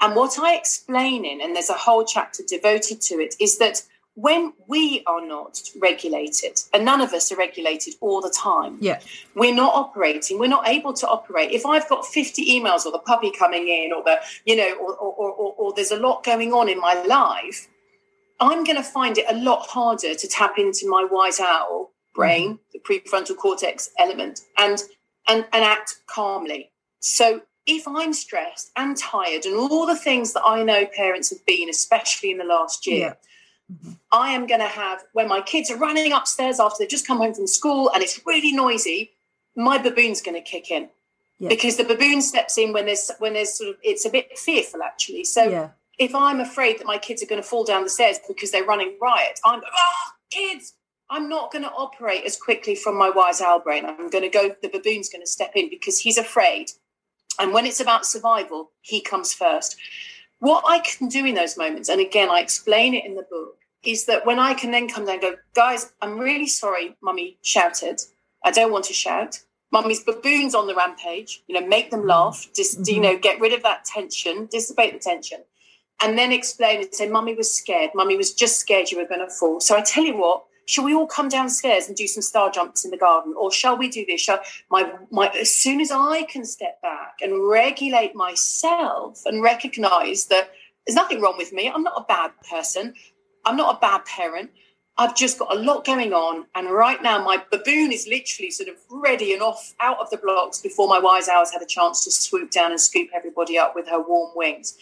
And 0.00 0.16
what 0.16 0.38
I 0.38 0.54
explain 0.54 1.24
in, 1.24 1.40
and 1.40 1.54
there's 1.54 1.68
a 1.68 1.74
whole 1.74 2.04
chapter 2.04 2.42
devoted 2.42 3.02
to 3.02 3.20
it, 3.20 3.34
is 3.38 3.58
that 3.58 3.82
when 4.20 4.52
we 4.66 5.02
are 5.06 5.26
not 5.26 5.60
regulated, 5.80 6.60
and 6.74 6.84
none 6.84 7.00
of 7.00 7.12
us 7.12 7.32
are 7.32 7.36
regulated 7.36 7.94
all 8.00 8.20
the 8.20 8.30
time, 8.30 8.78
yeah. 8.80 9.00
we're 9.34 9.54
not 9.54 9.74
operating, 9.74 10.38
we're 10.38 10.48
not 10.48 10.68
able 10.68 10.92
to 10.92 11.08
operate. 11.08 11.50
If 11.52 11.64
I've 11.64 11.88
got 11.88 12.04
50 12.04 12.44
emails 12.44 12.84
or 12.84 12.92
the 12.92 12.98
puppy 12.98 13.30
coming 13.30 13.68
in 13.68 13.92
or 13.92 14.02
the, 14.04 14.20
you 14.44 14.56
know, 14.56 14.72
or, 14.74 14.94
or, 14.94 15.30
or, 15.30 15.54
or 15.58 15.72
there's 15.74 15.90
a 15.90 15.96
lot 15.96 16.24
going 16.24 16.52
on 16.52 16.68
in 16.68 16.78
my 16.78 17.02
life, 17.04 17.68
I'm 18.40 18.64
going 18.64 18.76
to 18.76 18.82
find 18.82 19.16
it 19.18 19.26
a 19.28 19.36
lot 19.36 19.66
harder 19.66 20.14
to 20.14 20.28
tap 20.28 20.58
into 20.58 20.88
my 20.88 21.06
wise 21.10 21.40
owl 21.40 21.90
brain, 22.14 22.54
mm-hmm. 22.54 22.62
the 22.72 22.78
prefrontal 22.80 23.36
cortex 23.36 23.90
element, 23.98 24.40
and 24.58 24.82
and 25.28 25.46
and 25.52 25.64
act 25.64 25.96
calmly 26.06 26.72
So 27.00 27.42
if 27.66 27.86
I'm 27.86 28.12
stressed 28.12 28.70
and 28.76 28.96
tired 28.96 29.44
and 29.44 29.54
all 29.54 29.86
the 29.86 29.96
things 29.96 30.32
that 30.32 30.42
I 30.44 30.62
know 30.62 30.86
parents 30.86 31.30
have 31.30 31.44
been, 31.46 31.68
especially 31.68 32.30
in 32.30 32.38
the 32.38 32.44
last 32.44 32.86
year, 32.86 33.08
yeah. 33.08 33.29
Mm-hmm. 33.70 33.92
I 34.12 34.30
am 34.30 34.46
going 34.46 34.60
to 34.60 34.66
have 34.66 35.04
when 35.12 35.28
my 35.28 35.40
kids 35.40 35.70
are 35.70 35.76
running 35.76 36.12
upstairs 36.12 36.58
after 36.58 36.76
they've 36.78 36.88
just 36.88 37.06
come 37.06 37.18
home 37.18 37.34
from 37.34 37.46
school 37.46 37.90
and 37.92 38.02
it's 38.02 38.20
really 38.26 38.52
noisy, 38.52 39.12
my 39.56 39.78
baboon's 39.78 40.22
going 40.22 40.34
to 40.34 40.40
kick 40.40 40.70
in. 40.70 40.88
Yeah. 41.38 41.48
Because 41.48 41.76
the 41.76 41.84
baboon 41.84 42.20
steps 42.20 42.58
in 42.58 42.72
when 42.72 42.86
there's 42.86 43.10
when 43.18 43.32
there's 43.32 43.54
sort 43.54 43.70
of 43.70 43.76
it's 43.82 44.04
a 44.04 44.10
bit 44.10 44.38
fearful 44.38 44.82
actually. 44.82 45.24
So 45.24 45.44
yeah. 45.44 45.68
if 45.98 46.14
I'm 46.14 46.40
afraid 46.40 46.78
that 46.78 46.86
my 46.86 46.98
kids 46.98 47.22
are 47.22 47.26
going 47.26 47.40
to 47.40 47.46
fall 47.46 47.64
down 47.64 47.82
the 47.82 47.90
stairs 47.90 48.18
because 48.28 48.50
they're 48.50 48.64
running 48.64 48.96
riot, 49.00 49.40
I'm 49.44 49.60
oh, 49.60 50.10
kids. 50.30 50.74
I'm 51.12 51.28
not 51.28 51.50
going 51.50 51.64
to 51.64 51.70
operate 51.70 52.22
as 52.24 52.36
quickly 52.36 52.76
from 52.76 52.96
my 52.96 53.10
wise 53.10 53.40
owl 53.40 53.58
brain. 53.58 53.84
I'm 53.84 54.10
going 54.10 54.22
to 54.22 54.28
go. 54.28 54.54
The 54.62 54.68
baboon's 54.68 55.08
going 55.08 55.22
to 55.22 55.26
step 55.26 55.52
in 55.56 55.68
because 55.68 55.98
he's 55.98 56.18
afraid, 56.18 56.70
and 57.38 57.52
when 57.52 57.66
it's 57.66 57.80
about 57.80 58.06
survival, 58.06 58.70
he 58.82 59.00
comes 59.00 59.32
first. 59.32 59.76
What 60.40 60.64
I 60.66 60.78
can 60.78 61.08
do 61.08 61.24
in 61.26 61.34
those 61.34 61.56
moments, 61.56 61.88
and 61.88 62.00
again, 62.00 62.30
I 62.30 62.40
explain 62.40 62.94
it 62.94 63.04
in 63.04 63.14
the 63.14 63.26
book, 63.28 63.56
is 63.84 64.06
that 64.06 64.26
when 64.26 64.38
I 64.38 64.54
can 64.54 64.70
then 64.70 64.88
come 64.88 65.04
down 65.04 65.14
and 65.14 65.22
go, 65.22 65.34
guys, 65.54 65.92
I'm 66.02 66.18
really 66.18 66.46
sorry, 66.46 66.96
mummy 67.02 67.38
shouted. 67.42 68.00
I 68.44 68.50
don't 68.50 68.72
want 68.72 68.84
to 68.86 68.92
shout. 68.92 69.40
Mummy's 69.72 70.02
baboons 70.02 70.54
on 70.54 70.66
the 70.66 70.74
rampage, 70.74 71.42
you 71.46 71.58
know, 71.58 71.66
make 71.66 71.90
them 71.90 72.06
laugh, 72.06 72.48
just, 72.54 72.82
mm-hmm. 72.82 72.94
you 72.94 73.00
know, 73.00 73.18
get 73.18 73.40
rid 73.40 73.52
of 73.52 73.62
that 73.62 73.84
tension, 73.84 74.46
dissipate 74.46 74.92
the 74.92 74.98
tension. 74.98 75.38
And 76.02 76.18
then 76.18 76.32
explain 76.32 76.80
and 76.80 76.94
say, 76.94 77.08
Mummy 77.08 77.34
was 77.34 77.52
scared. 77.52 77.90
Mummy 77.94 78.16
was 78.16 78.32
just 78.32 78.58
scared 78.58 78.90
you 78.90 78.98
were 78.98 79.06
going 79.06 79.20
to 79.20 79.28
fall. 79.28 79.60
So 79.60 79.76
I 79.76 79.82
tell 79.82 80.04
you 80.04 80.16
what, 80.16 80.44
shall 80.70 80.84
we 80.84 80.94
all 80.94 81.06
come 81.06 81.28
downstairs 81.28 81.88
and 81.88 81.96
do 81.96 82.06
some 82.06 82.22
star 82.22 82.50
jumps 82.50 82.84
in 82.84 82.90
the 82.90 82.96
garden? 82.96 83.34
Or 83.36 83.52
shall 83.52 83.76
we 83.76 83.88
do 83.88 84.06
this? 84.06 84.20
Shall 84.20 84.40
my 84.70 84.90
my 85.10 85.28
as 85.38 85.54
soon 85.54 85.80
as 85.80 85.90
I 85.90 86.22
can 86.22 86.44
step 86.44 86.80
back 86.80 87.16
and 87.20 87.46
regulate 87.46 88.14
myself 88.14 89.22
and 89.26 89.42
recognize 89.42 90.26
that 90.26 90.50
there's 90.86 90.96
nothing 90.96 91.20
wrong 91.20 91.36
with 91.36 91.52
me. 91.52 91.68
I'm 91.68 91.82
not 91.82 92.00
a 92.00 92.04
bad 92.04 92.32
person. 92.50 92.94
I'm 93.44 93.56
not 93.56 93.76
a 93.76 93.80
bad 93.80 94.04
parent. 94.04 94.50
I've 94.98 95.16
just 95.16 95.38
got 95.38 95.56
a 95.56 95.58
lot 95.58 95.84
going 95.84 96.12
on. 96.12 96.46
And 96.54 96.70
right 96.70 97.02
now, 97.02 97.24
my 97.24 97.42
baboon 97.50 97.90
is 97.90 98.06
literally 98.06 98.50
sort 98.50 98.68
of 98.68 98.76
ready 98.90 99.32
and 99.32 99.40
off 99.42 99.74
out 99.80 99.98
of 99.98 100.10
the 100.10 100.18
blocks 100.18 100.60
before 100.60 100.88
my 100.88 100.98
wise 100.98 101.28
owl's 101.28 101.52
had 101.52 101.62
a 101.62 101.66
chance 101.66 102.04
to 102.04 102.10
swoop 102.10 102.50
down 102.50 102.70
and 102.70 102.80
scoop 102.80 103.08
everybody 103.14 103.58
up 103.58 103.74
with 103.74 103.88
her 103.88 104.00
warm 104.00 104.30
wings. 104.34 104.76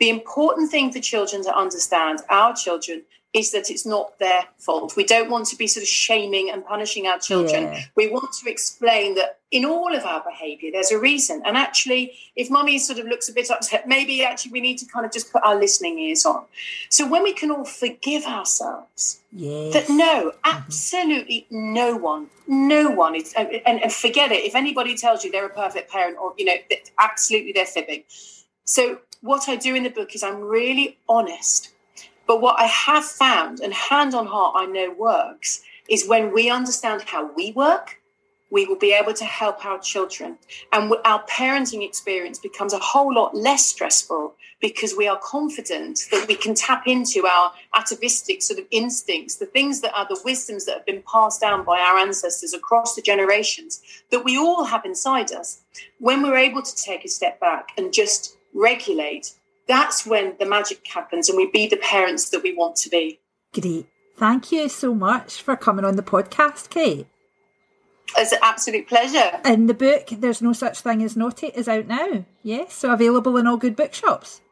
The 0.00 0.10
important 0.10 0.70
thing 0.70 0.92
for 0.92 0.98
children 0.98 1.44
to 1.44 1.56
understand, 1.56 2.22
our 2.28 2.54
children, 2.56 3.02
is 3.34 3.52
that 3.52 3.70
it's 3.70 3.86
not 3.86 4.18
their 4.18 4.44
fault. 4.58 4.94
We 4.94 5.04
don't 5.04 5.30
want 5.30 5.46
to 5.46 5.56
be 5.56 5.66
sort 5.66 5.82
of 5.82 5.88
shaming 5.88 6.50
and 6.50 6.64
punishing 6.64 7.06
our 7.06 7.18
children. 7.18 7.64
Yeah. 7.64 7.80
We 7.96 8.10
want 8.10 8.32
to 8.42 8.50
explain 8.50 9.14
that 9.14 9.38
in 9.50 9.64
all 9.64 9.94
of 9.94 10.04
our 10.04 10.22
behavior, 10.22 10.70
there's 10.70 10.90
a 10.90 10.98
reason. 10.98 11.42
And 11.46 11.56
actually, 11.56 12.12
if 12.36 12.50
mummy 12.50 12.78
sort 12.78 12.98
of 12.98 13.06
looks 13.06 13.30
a 13.30 13.32
bit 13.32 13.50
upset, 13.50 13.88
maybe 13.88 14.22
actually 14.22 14.52
we 14.52 14.60
need 14.60 14.76
to 14.78 14.86
kind 14.86 15.06
of 15.06 15.12
just 15.12 15.32
put 15.32 15.42
our 15.44 15.58
listening 15.58 15.98
ears 15.98 16.26
on. 16.26 16.44
So 16.90 17.08
when 17.08 17.22
we 17.22 17.32
can 17.32 17.50
all 17.50 17.64
forgive 17.64 18.24
ourselves, 18.24 19.20
yes. 19.32 19.72
that 19.72 19.88
no, 19.88 20.30
mm-hmm. 20.30 20.38
absolutely 20.44 21.46
mm-hmm. 21.50 21.72
no 21.72 21.96
one, 21.96 22.28
no 22.46 22.90
one 22.90 23.14
is, 23.14 23.32
and, 23.32 23.50
and 23.64 23.92
forget 23.92 24.30
it. 24.30 24.44
If 24.44 24.54
anybody 24.54 24.94
tells 24.94 25.24
you 25.24 25.32
they're 25.32 25.46
a 25.46 25.50
perfect 25.50 25.90
parent 25.90 26.18
or, 26.18 26.34
you 26.36 26.44
know, 26.44 26.56
absolutely 27.00 27.52
they're 27.52 27.64
fibbing. 27.64 28.04
So 28.64 29.00
what 29.22 29.48
I 29.48 29.56
do 29.56 29.74
in 29.74 29.84
the 29.84 29.90
book 29.90 30.14
is 30.14 30.22
I'm 30.22 30.40
really 30.40 30.98
honest 31.08 31.71
but 32.32 32.40
what 32.40 32.58
I 32.58 32.64
have 32.64 33.04
found, 33.04 33.60
and 33.60 33.74
hand 33.74 34.14
on 34.14 34.24
heart, 34.24 34.54
I 34.56 34.64
know 34.64 34.90
works, 34.90 35.62
is 35.86 36.08
when 36.08 36.32
we 36.32 36.48
understand 36.48 37.02
how 37.02 37.30
we 37.34 37.52
work, 37.52 38.00
we 38.50 38.64
will 38.64 38.78
be 38.78 38.94
able 38.94 39.12
to 39.12 39.26
help 39.26 39.66
our 39.66 39.78
children. 39.78 40.38
And 40.72 40.90
our 41.04 41.22
parenting 41.26 41.84
experience 41.86 42.38
becomes 42.38 42.72
a 42.72 42.78
whole 42.78 43.14
lot 43.14 43.34
less 43.34 43.66
stressful 43.66 44.34
because 44.62 44.94
we 44.96 45.06
are 45.06 45.20
confident 45.22 46.08
that 46.10 46.26
we 46.26 46.34
can 46.34 46.54
tap 46.54 46.86
into 46.86 47.26
our 47.26 47.52
atavistic 47.74 48.40
sort 48.40 48.60
of 48.60 48.64
instincts, 48.70 49.36
the 49.36 49.44
things 49.44 49.82
that 49.82 49.92
are 49.94 50.08
the 50.08 50.18
wisdoms 50.24 50.64
that 50.64 50.78
have 50.78 50.86
been 50.86 51.02
passed 51.02 51.42
down 51.42 51.66
by 51.66 51.78
our 51.80 51.98
ancestors 51.98 52.54
across 52.54 52.94
the 52.94 53.02
generations 53.02 53.82
that 54.10 54.24
we 54.24 54.38
all 54.38 54.64
have 54.64 54.86
inside 54.86 55.32
us. 55.32 55.60
When 55.98 56.22
we're 56.22 56.38
able 56.38 56.62
to 56.62 56.76
take 56.76 57.04
a 57.04 57.08
step 57.08 57.38
back 57.40 57.72
and 57.76 57.92
just 57.92 58.38
regulate 58.54 59.34
that's 59.72 60.06
when 60.06 60.34
the 60.38 60.46
magic 60.46 60.86
happens 60.86 61.28
and 61.28 61.36
we 61.36 61.50
be 61.50 61.66
the 61.66 61.78
parents 61.78 62.28
that 62.30 62.42
we 62.42 62.54
want 62.54 62.76
to 62.76 62.90
be. 62.90 63.18
Great. 63.52 63.86
Thank 64.16 64.52
you 64.52 64.68
so 64.68 64.94
much 64.94 65.40
for 65.40 65.56
coming 65.56 65.84
on 65.84 65.96
the 65.96 66.02
podcast, 66.02 66.70
Kate. 66.70 67.06
It's 68.16 68.32
an 68.32 68.38
absolute 68.42 68.86
pleasure. 68.86 69.40
And 69.44 69.68
the 69.68 69.74
book, 69.74 70.08
There's 70.10 70.42
No 70.42 70.52
Such 70.52 70.80
Thing 70.80 71.02
as 71.02 71.16
Naughty, 71.16 71.46
is 71.48 71.66
out 71.66 71.86
now. 71.86 72.26
Yes, 72.42 72.74
so 72.74 72.92
available 72.92 73.36
in 73.38 73.46
all 73.46 73.56
good 73.56 73.74
bookshops. 73.74 74.42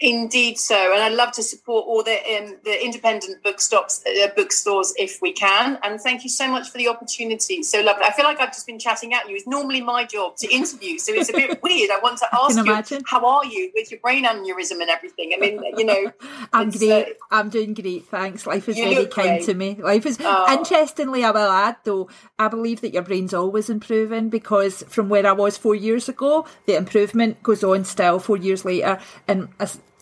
Indeed, 0.00 0.58
so, 0.58 0.76
and 0.94 1.02
I'd 1.02 1.14
love 1.14 1.32
to 1.32 1.42
support 1.42 1.86
all 1.88 2.04
the 2.04 2.18
um, 2.36 2.56
the 2.64 2.84
independent 2.84 3.42
bookstops, 3.42 4.06
uh, 4.06 4.28
bookstores 4.36 4.94
if 4.96 5.20
we 5.20 5.32
can. 5.32 5.76
And 5.82 6.00
thank 6.00 6.22
you 6.22 6.30
so 6.30 6.46
much 6.46 6.70
for 6.70 6.78
the 6.78 6.86
opportunity. 6.86 7.64
So 7.64 7.80
lovely. 7.80 8.04
I 8.04 8.12
feel 8.12 8.24
like 8.24 8.38
I've 8.38 8.52
just 8.52 8.64
been 8.64 8.78
chatting 8.78 9.12
at 9.12 9.28
you. 9.28 9.34
It's 9.34 9.48
normally 9.48 9.80
my 9.80 10.04
job 10.04 10.36
to 10.36 10.54
interview, 10.54 10.98
so 10.98 11.12
it's 11.12 11.30
a 11.30 11.32
bit 11.32 11.60
weird. 11.64 11.90
I 11.90 11.98
want 12.00 12.18
to 12.18 12.28
ask 12.32 12.56
you, 12.56 12.62
imagine. 12.62 13.02
how 13.06 13.26
are 13.26 13.44
you 13.44 13.72
with 13.74 13.90
your 13.90 13.98
brain 13.98 14.24
aneurysm 14.24 14.80
and 14.80 14.88
everything? 14.88 15.32
I 15.34 15.40
mean, 15.40 15.60
you 15.76 15.84
know, 15.84 16.12
I'm 16.52 16.70
great. 16.70 17.08
Uh, 17.08 17.14
I'm 17.32 17.48
doing 17.48 17.74
great. 17.74 18.06
Thanks. 18.06 18.46
Life 18.46 18.68
is 18.68 18.76
very 18.76 19.06
kind 19.06 19.38
great. 19.38 19.46
to 19.46 19.54
me. 19.54 19.74
Life 19.82 20.06
is. 20.06 20.18
Oh. 20.20 20.52
Interestingly, 20.52 21.24
I 21.24 21.32
will 21.32 21.50
add 21.50 21.76
though, 21.82 22.08
I 22.38 22.46
believe 22.46 22.82
that 22.82 22.94
your 22.94 23.02
brain's 23.02 23.34
always 23.34 23.68
improving 23.68 24.28
because 24.28 24.84
from 24.84 25.08
where 25.08 25.26
I 25.26 25.32
was 25.32 25.58
four 25.58 25.74
years 25.74 26.08
ago, 26.08 26.46
the 26.66 26.76
improvement 26.76 27.42
goes 27.42 27.64
on 27.64 27.84
still 27.84 28.20
four 28.20 28.36
years 28.36 28.64
later, 28.64 29.00
and 29.26 29.48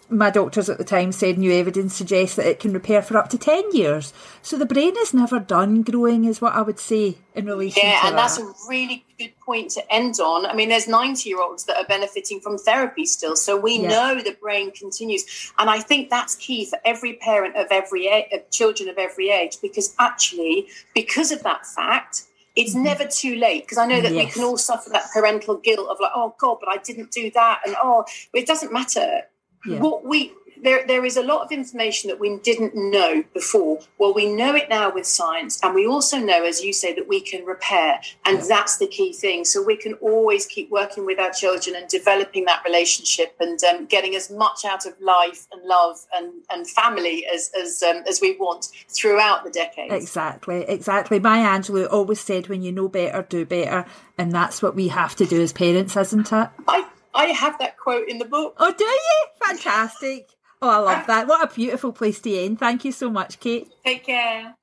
my 0.09 0.31
doctors 0.31 0.69
at 0.69 0.79
the 0.79 0.85
time 0.85 1.11
said 1.11 1.39
new 1.39 1.53
evidence 1.53 1.95
suggests 1.95 2.37
that 2.37 2.47
it 2.47 2.61
can 2.61 2.73
repair 2.73 3.03
for 3.03 3.17
up 3.17 3.29
to 3.31 3.39
10 3.39 3.75
years. 3.75 4.13
So 4.41 4.57
the 4.57 4.67
brain 4.67 4.95
is 4.99 5.13
never 5.13 5.41
done 5.41 5.83
growing, 5.83 6.25
is 6.25 6.41
what 6.41 6.55
I 6.55 6.63
would 6.63 6.79
say 6.79 7.19
in 7.35 7.47
relation 7.47 7.81
to 7.81 7.87
that. 7.87 7.93
yeah, 7.93 8.01
to 8.01 8.07
and 8.07 8.19
that. 8.19 8.23
that's 8.23 8.39
a 8.39 8.69
really 8.69 9.05
good 9.19 9.33
point 9.41 9.71
to 9.73 9.93
end 9.93 10.21
on. 10.21 10.47
I 10.47 10.55
mean, 10.55 10.69
there's 10.69 10.87
90 10.87 11.29
year 11.29 11.41
olds 11.41 11.65
that 11.65 11.77
are 11.77 11.87
benefiting 11.87 12.41
from 12.41 12.57
therapy 12.59 13.05
still. 13.05 13.37
So 13.37 13.59
we 13.59 13.81
yeah. 13.81 13.89
know 13.89 14.23
the 14.23 14.37
brain 14.41 14.71
continues. 14.71 15.53
And 15.59 15.69
I 15.69 15.81
think 15.81 16.11
that's 16.11 16.37
key 16.37 16.67
for 16.67 16.79
every 16.85 17.15
parent 17.15 17.57
of 17.57 17.67
every 17.71 18.07
age, 18.07 18.27
of 18.33 18.49
children 18.51 18.89
of 18.89 18.99
every 18.99 19.31
age, 19.31 19.59
because 19.61 19.95
actually, 19.99 20.69
because 20.95 21.33
of 21.33 21.43
that 21.43 21.67
fact, 21.67 22.25
it's 22.55 22.75
mm-hmm. 22.75 22.85
never 22.85 23.05
too 23.07 23.37
late 23.37 23.65
because 23.65 23.79
I 23.79 23.87
know 23.87 24.01
that 24.01 24.13
yes. 24.13 24.25
we 24.25 24.31
can 24.31 24.45
all 24.45 24.57
suffer 24.57 24.89
that 24.91 25.11
parental 25.13 25.57
guilt 25.57 25.89
of 25.91 25.99
like, 26.01 26.13
oh 26.15 26.35
God, 26.39 26.57
but 26.61 26.71
I 26.71 26.79
didn't 26.79 27.11
do 27.11 27.31
that, 27.33 27.61
and 27.67 27.77
oh, 27.83 28.05
it 28.33 28.47
doesn't 28.47 28.73
matter 28.73 29.25
yeah. 29.67 29.81
what 29.81 30.05
we 30.05 30.33
there, 30.63 30.87
there 30.87 31.05
is 31.05 31.17
a 31.17 31.23
lot 31.23 31.45
of 31.45 31.53
information 31.53 32.09
that 32.09 32.19
we 32.19 32.39
didn't 32.39 32.75
know 32.75 33.23
before. 33.35 33.81
Well, 33.99 34.15
we 34.15 34.27
know 34.27 34.55
it 34.55 34.69
now 34.69 34.93
with 34.93 35.07
science, 35.07 35.61
and 35.63 35.75
we 35.75 35.87
also 35.87 36.19
know, 36.19 36.45
as 36.45 36.63
you 36.63 36.73
say, 36.73 36.95
that 36.95 37.09
we 37.09 37.21
can 37.21 37.45
repair, 37.45 38.01
and 38.25 38.39
yeah. 38.39 38.45
that's 38.49 38.79
the 38.79 38.87
key 38.87 39.13
thing. 39.13 39.45
So 39.45 39.63
we 39.63 39.77
can 39.77 39.95
always 39.95 40.47
keep 40.47 40.71
working 40.71 41.07
with 41.07 41.19
our 41.19 41.31
children 41.31 41.77
and 41.77 41.89
developing 41.89 42.45
that 42.47 42.63
relationship 42.65 43.37
and 43.41 43.63
um, 43.65 43.87
getting 43.87 44.15
as 44.17 44.31
much 44.31 44.65
out 44.65 44.87
of 44.87 44.95
life 45.01 45.47
and 45.53 45.63
love 45.65 45.99
and, 46.15 46.33
and 46.51 46.69
family 46.69 47.27
as 47.33 47.51
as 47.61 47.83
um, 47.83 48.03
as 48.09 48.21
we 48.21 48.37
want 48.37 48.69
throughout 48.89 49.45
the 49.45 49.51
decades. 49.51 49.93
Exactly, 49.93 50.65
exactly. 50.69 51.21
Maya 51.21 51.59
Angelou 51.59 51.89
always 51.91 52.21
said, 52.21 52.49
"When 52.49 52.63
you 52.63 52.73
know 52.73 52.89
better, 52.89 53.23
do 53.29 53.45
better," 53.45 53.85
and 54.19 54.33
that's 54.33 54.63
what 54.63 54.75
we 54.75 54.89
have 54.89 55.15
to 55.17 55.27
do 55.27 55.41
as 55.41 55.53
parents, 55.53 55.97
isn't 55.97 56.33
it? 56.33 56.49
I 56.67 56.86
I 57.17 57.27
have 57.27 57.59
that 57.59 57.79
quote 57.79 58.09
in 58.09 58.19
the 58.19 58.25
book. 58.25 58.55
Oh, 58.59 58.73
do 58.77 58.85
you? 58.85 59.27
Fantastic. 59.47 60.31
Oh, 60.61 60.69
I 60.69 60.77
love 60.79 61.03
uh, 61.03 61.07
that. 61.07 61.29
What 61.29 61.51
a 61.51 61.55
beautiful 61.55 61.93
place 61.93 62.21
to 62.21 62.37
end. 62.37 62.59
Thank 62.59 62.85
you 62.85 62.93
so 62.93 63.11
much, 63.11 63.41
Kate. 63.41 63.69
Take 63.85 64.05
care. 64.05 64.55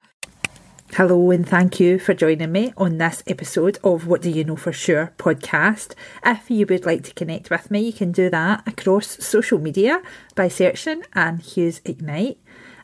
Hello, 0.96 1.32
and 1.32 1.50
thank 1.50 1.80
you 1.80 1.98
for 1.98 2.14
joining 2.14 2.52
me 2.52 2.72
on 2.78 3.00
this 3.00 3.24
episode 3.26 3.80
of 3.84 4.06
What 4.06 4.22
Do 4.22 4.30
You 4.30 4.44
Know 4.44 4.56
For 4.56 4.72
Sure 4.72 5.12
podcast. 5.18 5.96
If 6.24 6.52
you 6.52 6.68
would 6.68 6.86
like 6.86 7.04
to 7.06 7.14
connect 7.16 7.50
with 7.50 7.72
me, 7.72 7.82
you 7.82 7.94
can 7.94 8.12
do 8.12 8.30
that 8.30 8.68
across 8.68 9.24
social 9.26 9.58
media 9.58 10.04
by 10.36 10.50
searching 10.50 11.02
Anne 11.14 11.40
Hughes 11.40 11.82
Ignite. 11.84 12.38